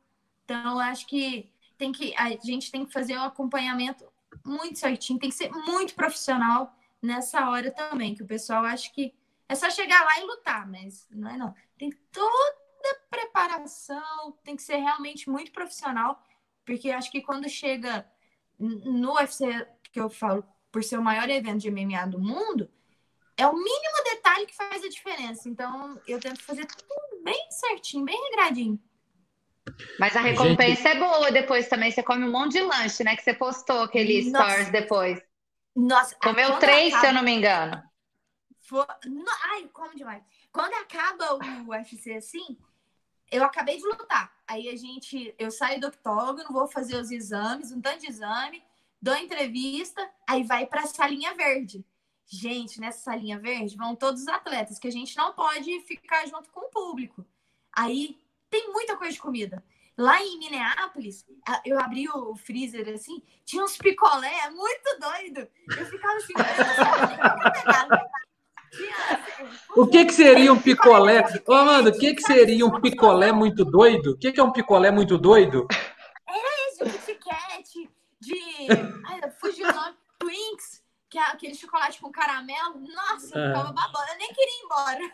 [0.45, 4.07] Então, acho que tem que a gente tem que fazer um acompanhamento
[4.45, 9.15] muito certinho, tem que ser muito profissional nessa hora também, que o pessoal acha que
[9.51, 11.53] é só chegar lá e lutar, mas não é não.
[11.77, 16.23] Tem toda preparação, tem que ser realmente muito profissional,
[16.65, 18.09] porque acho que quando chega
[18.57, 22.71] no UFC, que eu falo, por ser o maior evento de MMA do mundo,
[23.37, 25.49] é o mínimo detalhe que faz a diferença.
[25.49, 28.81] Então, eu tento fazer tudo bem certinho, bem regradinho.
[29.99, 30.97] Mas a recompensa Gente...
[30.97, 31.91] é boa depois também.
[31.91, 33.17] Você come um monte de lanche, né?
[33.17, 34.49] Que você postou aquele Nossa.
[34.49, 35.21] stories depois.
[35.75, 37.01] Nossa, comeu três, acaba...
[37.01, 37.90] se eu não me engano.
[38.71, 38.87] For...
[39.51, 40.23] Ai, como demais.
[40.53, 42.57] Quando acaba o UFC assim,
[43.29, 44.33] eu acabei de lutar.
[44.47, 48.63] Aí a gente, eu saio do octógono, vou fazer os exames, um tanto de exame,
[49.03, 51.85] dou entrevista, aí vai para a salinha verde.
[52.27, 56.49] Gente, nessa salinha verde vão todos os atletas, que a gente não pode ficar junto
[56.51, 57.27] com o público.
[57.73, 59.65] Aí tem muita coisa de comida.
[59.99, 61.27] Lá em Minneapolis,
[61.65, 65.49] eu abri o freezer assim, tinha uns picolé muito doido.
[65.77, 68.11] Eu ficava assim, eu não sabia
[69.77, 71.25] o que, que seria um picolé?
[71.47, 74.13] Ô, Amanda, o que, que seria um picolé muito doido?
[74.13, 75.67] O que, que é um picolé muito doido?
[76.27, 77.91] Era esse, de Kit Kat,
[78.21, 78.35] de.
[79.07, 79.97] Ai, fugiu o nome.
[80.19, 82.81] Twinks, que é aquele chocolate com caramelo.
[82.81, 84.13] Nossa, eu ficava babando.
[84.13, 85.13] Eu nem queria ir embora.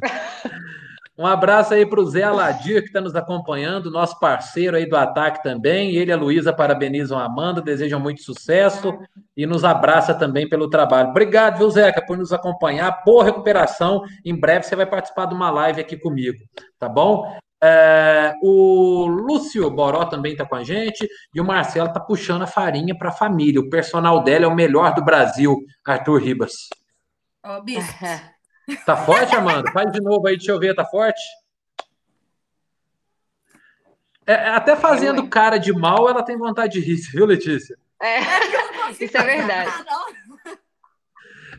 [1.16, 4.96] Um abraço aí para o Zé Aladir, que está nos acompanhando, nosso parceiro aí do
[4.96, 5.94] ataque também.
[5.94, 8.98] Ele e a Luísa parabenizam a Amanda, desejam muito sucesso
[9.36, 11.10] e nos abraça também pelo trabalho.
[11.10, 13.02] Obrigado, viu, Zeca, por nos acompanhar.
[13.04, 14.02] Boa recuperação.
[14.24, 16.38] Em breve você vai participar de uma live aqui comigo,
[16.80, 17.32] tá bom?
[17.62, 22.46] É, o Lúcio Boró também está com a gente e o Marcelo está puxando a
[22.46, 23.60] farinha para a família.
[23.60, 25.56] O personal dela é o melhor do Brasil,
[25.86, 26.52] Arthur Ribas.
[27.44, 28.04] Ó, oh, bispo.
[28.86, 29.70] Tá forte, Amanda?
[29.72, 31.20] Faz de novo aí, deixa eu ver, tá forte?
[34.26, 37.76] É, é até fazendo cara de mal, ela tem vontade de rir, viu, Letícia?
[38.00, 38.20] É,
[38.98, 39.84] isso é verdade.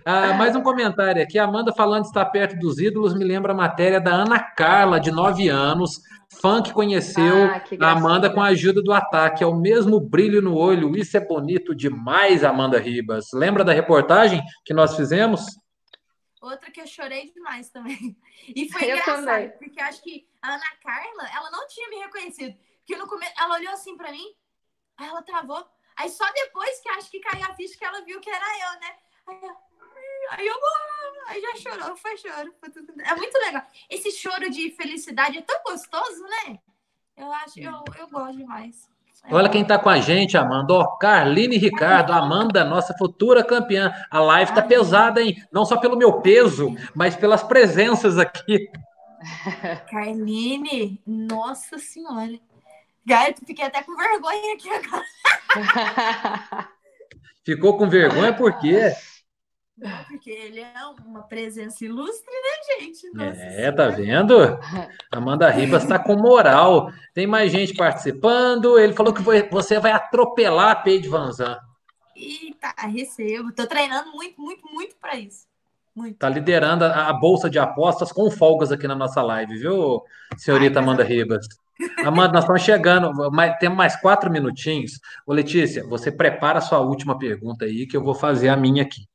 [0.07, 1.39] Ah, mais um comentário aqui.
[1.39, 5.11] Amanda falando de estar perto dos ídolos me lembra a matéria da Ana Carla, de
[5.11, 5.99] 9 anos,
[6.39, 9.43] fã que conheceu ah, que a Amanda com a ajuda do ataque.
[9.43, 10.95] É o mesmo brilho no olho.
[10.95, 13.29] Isso é bonito demais, Amanda Ribas.
[13.33, 15.43] Lembra da reportagem que nós fizemos?
[16.45, 18.15] Outra que eu chorei demais também.
[18.47, 19.49] E foi eu engraçado, também.
[19.57, 22.55] porque acho que a Ana Carla, ela não tinha me reconhecido.
[22.79, 24.35] Porque no começo, ela olhou assim para mim,
[24.97, 25.67] aí ela travou.
[25.95, 28.79] Aí só depois que acho que caiu a ficha que ela viu que era eu,
[28.79, 28.97] né?
[29.27, 29.57] Aí eu,
[30.31, 30.55] aí eu
[31.27, 32.53] aí já chorou, foi choro.
[32.59, 32.93] Foi tudo...
[33.01, 33.65] É muito legal.
[33.89, 36.59] Esse choro de felicidade é tão gostoso, né?
[37.17, 38.89] Eu acho, eu, eu gosto demais.
[39.31, 40.73] Olha quem está com a gente, Amanda.
[40.73, 43.93] Ó, Carline Ricardo, Amanda, nossa futura campeã.
[44.11, 45.35] A live tá pesada, hein?
[45.51, 48.69] Não só pelo meu peso, mas pelas presenças aqui.
[49.89, 52.39] Carline, nossa senhora.
[53.05, 55.05] Gato, fiquei até com vergonha aqui agora.
[57.45, 58.91] Ficou com vergonha por quê?
[60.07, 60.73] Porque ele é
[61.05, 63.09] uma presença ilustre, né, gente?
[63.13, 64.35] Nossa é, tá vendo?
[65.11, 66.91] Amanda Ribas está com moral.
[67.13, 68.79] Tem mais gente participando.
[68.79, 69.21] Ele falou que
[69.51, 71.59] você vai atropelar a Paige Van Zandt.
[72.15, 73.51] Eita, recebo.
[73.51, 75.45] Tô treinando muito, muito, muito para isso.
[75.93, 76.17] Muito.
[76.17, 80.03] Tá liderando a, a, bolsa de apostas com folgas aqui na nossa live, viu,
[80.37, 81.07] senhorita Ai, Amanda eu...
[81.07, 81.47] Ribas?
[82.05, 84.99] Amanda, nós estamos chegando, mas temos mais quatro minutinhos.
[85.25, 88.83] Ô, Letícia, você prepara a sua última pergunta aí, que eu vou fazer a minha
[88.83, 89.05] aqui.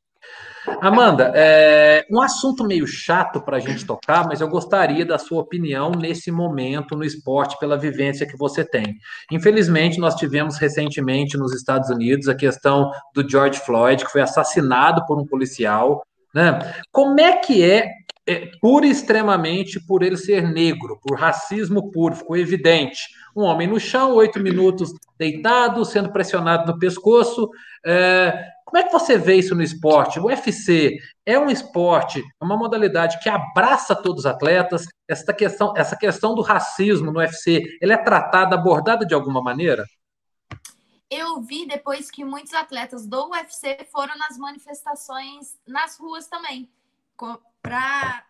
[0.81, 5.41] Amanda, é um assunto meio chato para a gente tocar, mas eu gostaria da sua
[5.41, 8.97] opinião nesse momento no esporte, pela vivência que você tem.
[9.31, 15.05] Infelizmente, nós tivemos recentemente nos Estados Unidos a questão do George Floyd, que foi assassinado
[15.07, 16.03] por um policial.
[16.35, 16.59] Né?
[16.93, 17.91] Como é que é,
[18.27, 23.01] é pura e extremamente por ele ser negro, por racismo puro, ficou evidente.
[23.37, 27.49] Um homem no chão, oito minutos deitado, sendo pressionado no pescoço.
[27.85, 30.21] É, como é que você vê isso no esporte?
[30.21, 30.97] O UFC
[31.27, 34.87] é um esporte, é uma modalidade que abraça todos os atletas.
[35.09, 39.85] Essa questão, essa questão do racismo no UFC, ele é tratada, abordada de alguma maneira?
[41.11, 46.71] Eu vi depois que muitos atletas do UFC foram nas manifestações nas ruas também,
[47.61, 48.25] para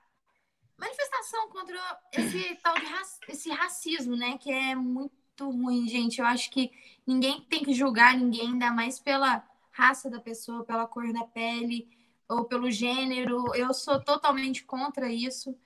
[0.78, 1.78] manifestação contra
[2.14, 2.86] esse tal de
[3.28, 4.38] esse racismo, né?
[4.38, 6.18] Que é muito ruim, gente.
[6.18, 6.70] Eu acho que
[7.06, 11.88] ninguém tem que julgar ninguém, ainda mais pela raça da pessoa, pela cor da pele
[12.28, 13.54] ou pelo gênero.
[13.54, 15.56] Eu sou totalmente contra isso.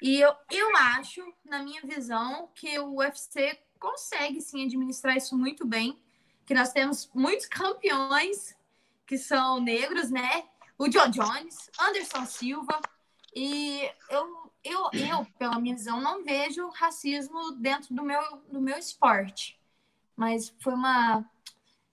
[0.00, 5.66] E eu, eu acho, na minha visão, que o UFC consegue sim administrar isso muito
[5.66, 6.00] bem.
[6.46, 8.56] Que nós temos muitos campeões
[9.06, 10.44] que são negros, né?
[10.78, 12.80] O John Jones, Anderson Silva.
[13.34, 18.78] E eu, eu, eu, pela minha visão, não vejo racismo dentro do meu, do meu
[18.78, 19.58] esporte.
[20.16, 21.24] Mas foi uma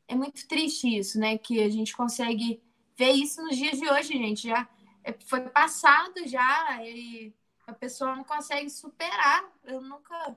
[0.08, 1.38] é muito triste isso, né?
[1.38, 2.62] Que a gente consegue
[2.97, 4.47] ver isso nos dias de hoje, gente.
[4.47, 4.68] Já
[5.03, 7.34] é, foi passado já e
[7.68, 9.43] a pessoa não consegue superar.
[9.64, 10.36] Eu nunca.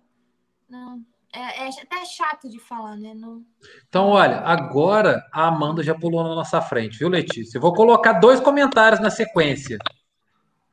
[0.69, 1.03] Não,
[1.33, 3.15] é, é até chato de falar, né?
[3.15, 3.45] Não...
[3.89, 7.59] Então, olha, agora a Amanda já pulou na nossa frente, viu, Letícia?
[7.59, 9.79] Eu vou colocar dois comentários na sequência.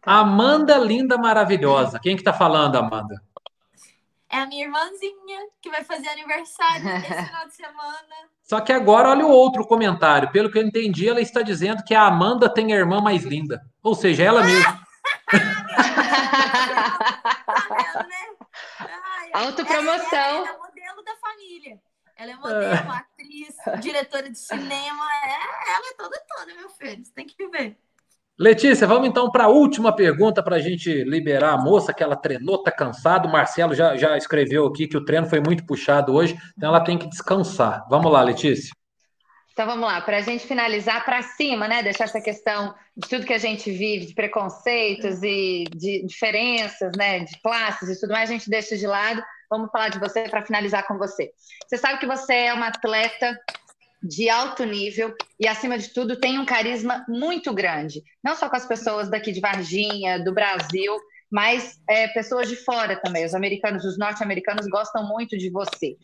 [0.01, 1.99] Amanda linda, maravilhosa.
[1.99, 3.15] Quem que tá falando, Amanda?
[4.29, 8.15] É a minha irmãzinha que vai fazer aniversário esse final de semana.
[8.41, 10.31] Só que agora olha o outro comentário.
[10.31, 13.61] Pelo que eu entendi, ela está dizendo que a Amanda tem a irmã mais linda.
[13.81, 14.85] Ou seja, ela mesma.
[19.33, 20.17] Autopromoção.
[20.17, 21.79] Ela, ela é modelo da família.
[22.17, 25.07] Ela é modelo, atriz, diretora de cinema.
[25.25, 27.03] É, ela é toda toda, meu filho.
[27.03, 27.77] Você tem que ver.
[28.37, 32.17] Letícia, vamos então para a última pergunta para a gente liberar a moça, que ela
[32.17, 33.29] treinou, está cansado.
[33.29, 36.83] O Marcelo já, já escreveu aqui que o treino foi muito puxado hoje, então ela
[36.83, 37.85] tem que descansar.
[37.89, 38.73] Vamos lá, Letícia.
[39.53, 41.81] Então vamos lá, para a gente finalizar para cima, né?
[41.81, 47.19] Deixar essa questão de tudo que a gente vive, de preconceitos e de diferenças, né?
[47.19, 49.23] De classes e tudo mais, a gente deixa de lado.
[49.49, 51.31] Vamos falar de você para finalizar com você.
[51.65, 53.39] Você sabe que você é uma atleta
[54.05, 58.03] de alto nível e, acima de tudo, tem um carisma muito grande.
[58.23, 60.95] Não só com as pessoas daqui de Varginha, do Brasil,
[61.31, 63.25] mas é, pessoas de fora também.
[63.25, 65.97] Os americanos, os norte-americanos gostam muito de você.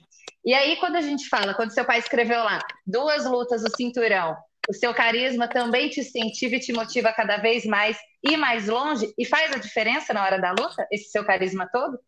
[0.43, 4.35] E aí, quando a gente fala, quando seu pai escreveu lá, duas lutas, o cinturão,
[4.67, 9.13] o seu carisma também te incentiva e te motiva cada vez mais ir mais longe
[9.17, 11.99] e faz a diferença na hora da luta, esse seu carisma todo?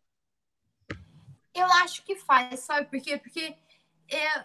[1.54, 3.16] Eu acho que faz, sabe por quê?
[3.16, 3.54] Porque
[4.10, 4.44] é,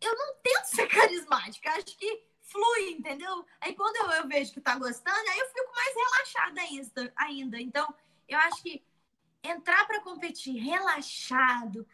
[0.00, 3.44] eu não tento ser carismática, acho que flui, entendeu?
[3.60, 7.60] Aí quando eu, eu vejo que tá gostando, aí eu fico mais relaxada ainda, ainda.
[7.60, 7.94] Então,
[8.28, 8.82] eu acho que
[9.42, 11.86] entrar para competir relaxado,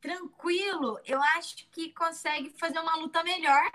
[0.00, 3.70] tranquilo, eu acho que consegue fazer uma luta melhor.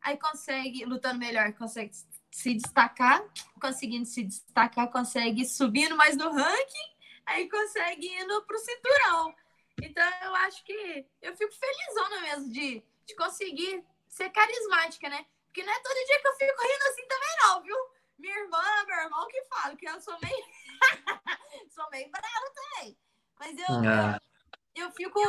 [0.00, 1.92] Aí consegue, lutando melhor, consegue
[2.30, 3.24] se destacar,
[3.60, 6.94] conseguindo se destacar, consegue subindo mais no ranking,
[7.24, 9.34] aí consegue indo pro cinturão.
[9.82, 15.26] Então eu acho que eu fico felizona mesmo de de conseguir ser carismática, né?
[15.46, 17.76] Porque não é todo dia que eu fico rindo assim também, não, viu?
[18.18, 20.44] Minha irmã, meu irmão que fala que eu sou meio.
[21.70, 22.98] sou meio brava também.
[23.38, 24.20] Mas eu, ah.
[24.74, 25.20] eu, eu fico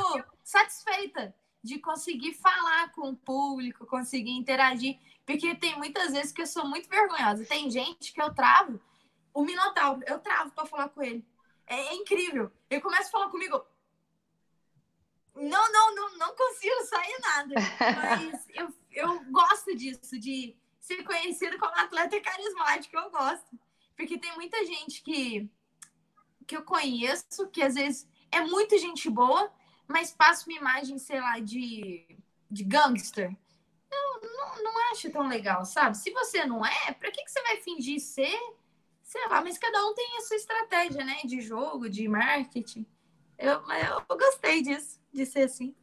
[0.44, 6.48] satisfeita de conseguir falar com o público, conseguir interagir, porque tem muitas vezes que eu
[6.48, 7.44] sou muito vergonhosa.
[7.46, 8.80] Tem gente que eu travo,
[9.34, 11.28] o Minotauro, eu travo para falar com ele.
[11.68, 12.52] É, é, incrível.
[12.70, 13.66] Ele começa a falar comigo.
[15.36, 17.56] Não, não, não, não consigo sair nada.
[17.96, 22.96] Mas eu, eu gosto disso, de ser conhecido como atleta carismático.
[22.96, 23.60] Eu gosto.
[23.98, 25.50] Porque tem muita gente que,
[26.48, 29.52] que eu conheço, que às vezes é muito gente boa,
[29.88, 32.06] mas passa uma imagem, sei lá, de,
[32.50, 33.36] de gangster.
[33.92, 35.98] Eu não, não acho tão legal, sabe?
[35.98, 38.38] Se você não é, para que, que você vai fingir ser?
[39.04, 41.22] Sei lá, mas cada um tem a sua estratégia, né?
[41.24, 42.86] De jogo, de marketing.
[43.38, 43.62] Eu,
[44.10, 45.74] eu gostei disso, de ser assim.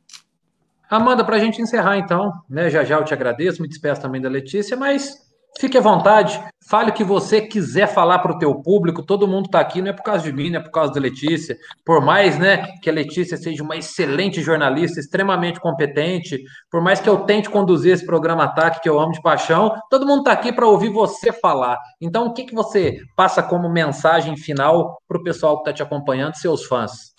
[0.89, 2.69] Amanda, para a gente encerrar então, né?
[2.69, 6.91] Já já eu te agradeço, me despeço também da Letícia, mas Fique à vontade, fale
[6.91, 9.05] o que você quiser falar para o teu público.
[9.05, 11.01] Todo mundo está aqui, não é por causa de mim, não é por causa da
[11.01, 11.57] Letícia.
[11.85, 17.09] Por mais né, que a Letícia seja uma excelente jornalista, extremamente competente, por mais que
[17.09, 20.53] eu tente conduzir esse programa Ataque, que eu amo de paixão, todo mundo está aqui
[20.53, 21.79] para ouvir você falar.
[22.01, 25.83] Então, o que, que você passa como mensagem final para o pessoal que está te
[25.83, 27.13] acompanhando, seus fãs?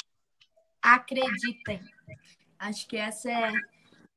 [0.82, 1.80] Acreditem.
[2.64, 3.52] Acho que essa é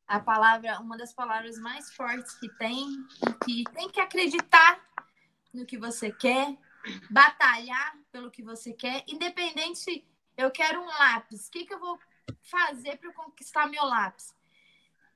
[0.06, 3.04] a palavra, uma das palavras mais fortes que tem,
[3.44, 4.80] que tem que acreditar
[5.52, 6.56] no que você quer,
[7.10, 11.98] batalhar pelo que você quer, independente eu quero um lápis, o que, que eu vou
[12.40, 14.32] fazer para conquistar meu lápis?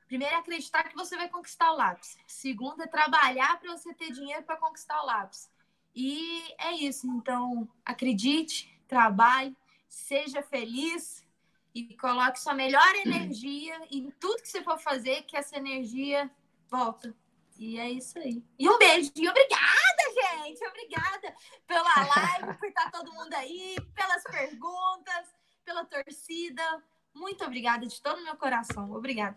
[0.09, 2.19] Primeiro é acreditar que você vai conquistar o lápis.
[2.27, 5.49] Segundo é trabalhar para você ter dinheiro para conquistar o lápis.
[5.95, 7.07] E é isso.
[7.07, 9.57] Então, acredite, trabalhe,
[9.89, 11.25] seja feliz,
[11.75, 16.31] e coloque sua melhor energia em tudo que você for fazer, que essa energia
[16.69, 17.15] volta.
[17.59, 18.43] E é isso aí.
[18.59, 19.13] E um beijo.
[19.15, 20.67] E obrigada, gente.
[20.67, 21.35] Obrigada
[21.67, 25.29] pela live, por estar todo mundo aí, pelas perguntas,
[25.65, 26.83] pela torcida.
[27.15, 28.91] Muito obrigada de todo o meu coração.
[28.93, 29.37] Obrigada.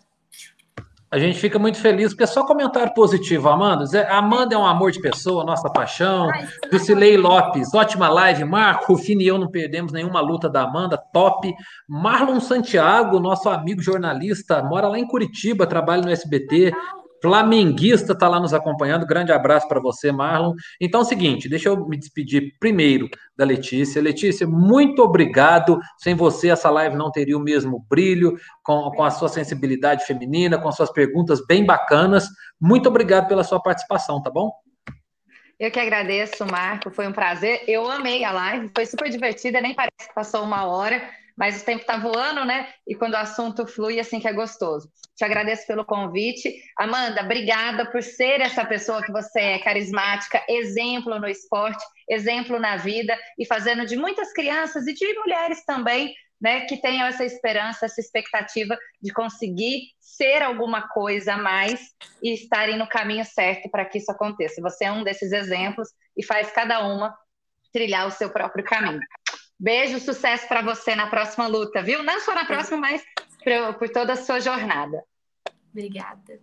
[1.14, 3.86] A gente fica muito feliz, porque é só comentário positivo, Amanda.
[4.10, 6.28] Amanda é um amor de pessoa, nossa paixão.
[6.72, 8.44] Lucilei Lopes, ótima live.
[8.44, 11.54] Marco, Fini e eu não perdemos nenhuma luta da Amanda, top.
[11.88, 16.74] Marlon Santiago, nosso amigo jornalista, mora lá em Curitiba, trabalha no SBT
[17.24, 19.08] flamenguista está lá nos acompanhando.
[19.08, 20.54] Grande abraço para você, Marlon.
[20.80, 23.08] Então é o seguinte, deixa eu me despedir primeiro
[23.38, 24.02] da Letícia.
[24.02, 25.80] Letícia, muito obrigado.
[25.98, 30.58] Sem você, essa live não teria o mesmo brilho, com, com a sua sensibilidade feminina,
[30.58, 32.28] com as suas perguntas bem bacanas.
[32.60, 34.52] Muito obrigado pela sua participação, tá bom?
[35.58, 36.92] Eu que agradeço, Marco.
[36.92, 37.64] Foi um prazer.
[37.70, 41.02] Eu amei a live, foi super divertida, nem parece que passou uma hora
[41.38, 42.72] mas o tempo está voando, né?
[42.88, 44.90] E quando o assunto flui, assim que é gostoso.
[45.16, 46.54] Te agradeço pelo convite.
[46.78, 52.78] Amanda, obrigada por ser essa pessoa que você é, carismática, exemplo no esporte, exemplo na
[52.78, 57.86] vida e fazendo de muitas crianças e de mulheres também, né, que tenham essa esperança,
[57.86, 61.80] essa expectativa de conseguir ser alguma coisa a mais
[62.22, 64.62] e estarem no caminho certo para que isso aconteça.
[64.62, 67.16] Você é um desses exemplos e faz cada uma
[67.72, 69.00] trilhar o seu próprio caminho.
[69.64, 72.04] Beijo, sucesso para você na próxima luta, viu?
[72.04, 73.02] Não só na próxima, mas
[73.42, 75.02] por, por toda a sua jornada.
[75.72, 76.42] Obrigada.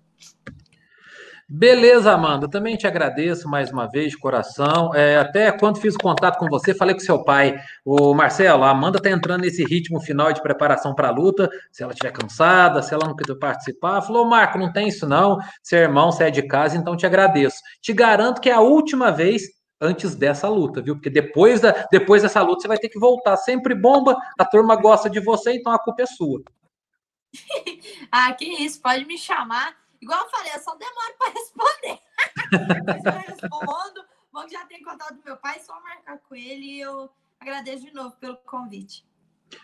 [1.46, 2.48] Beleza, Amanda.
[2.48, 4.94] Também te agradeço mais uma vez de coração.
[4.94, 8.64] É, até quando fiz o contato com você, falei com seu pai, o Marcelo.
[8.64, 11.50] A Amanda está entrando nesse ritmo final de preparação para a luta.
[11.70, 15.36] Se ela estiver cansada, se ela não quiser participar, falou: Marco, não tem isso não.
[15.62, 17.58] Seu irmão, você é de casa, então te agradeço.
[17.82, 20.94] Te garanto que é a última vez antes dessa luta, viu?
[20.94, 23.36] Porque depois, da, depois dessa luta você vai ter que voltar.
[23.36, 26.42] Sempre bomba, a turma gosta de você, então a culpa é sua.
[28.12, 29.76] ah, que isso, pode me chamar.
[30.00, 31.98] Igual eu falei, eu só demoro para responder.
[33.04, 34.04] Mas respondo.
[34.32, 37.10] Bom que já tem contato do meu pai, só marcar com ele e eu
[37.40, 39.04] agradeço de novo pelo convite.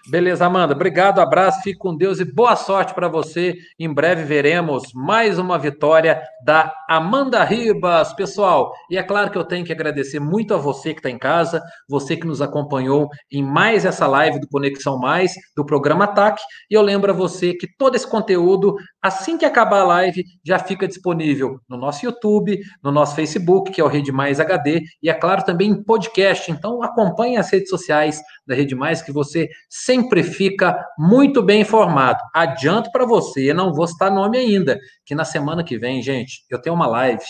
[0.08, 0.74] Beleza, Amanda.
[0.74, 3.56] Obrigado, abraço, fique com Deus e boa sorte para você.
[3.78, 8.72] Em breve veremos mais uma vitória da Amanda Ribas, pessoal.
[8.90, 11.62] E é claro que eu tenho que agradecer muito a você que está em casa,
[11.88, 16.42] você que nos acompanhou em mais essa live do Conexão Mais, do programa Ataque.
[16.70, 18.76] E eu lembro a você que todo esse conteúdo,
[19.06, 23.80] assim que acabar a live, já fica disponível no nosso YouTube, no nosso Facebook, que
[23.80, 26.50] é o Rede Mais HD, e é claro também em podcast.
[26.50, 32.22] Então acompanhe as redes sociais da Rede Mais que você sempre fica muito bem informado.
[32.34, 36.60] Adianto para você, não vou citar nome ainda, que na semana que vem, gente, eu
[36.60, 37.24] tenho uma live.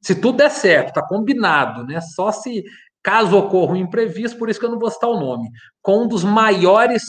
[0.00, 2.00] Se tudo der certo, tá combinado, né?
[2.00, 2.64] Só se
[3.02, 5.48] caso ocorra um imprevisto, por isso que eu não vou citar o nome,
[5.80, 7.04] com um dos maiores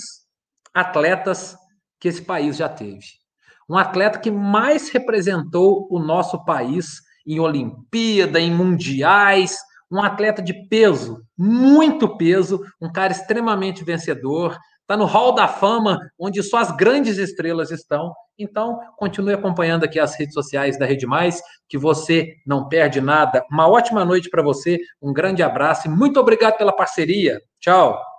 [0.73, 1.57] atletas
[1.99, 3.05] que esse país já teve.
[3.69, 9.57] Um atleta que mais representou o nosso país em Olimpíada, em mundiais,
[9.91, 15.99] um atleta de peso, muito peso, um cara extremamente vencedor, está no Hall da Fama,
[16.17, 18.13] onde só as grandes estrelas estão.
[18.39, 23.43] Então, continue acompanhando aqui as redes sociais da Rede Mais, que você não perde nada.
[23.51, 27.41] Uma ótima noite para você, um grande abraço e muito obrigado pela parceria.
[27.59, 28.16] Tchau.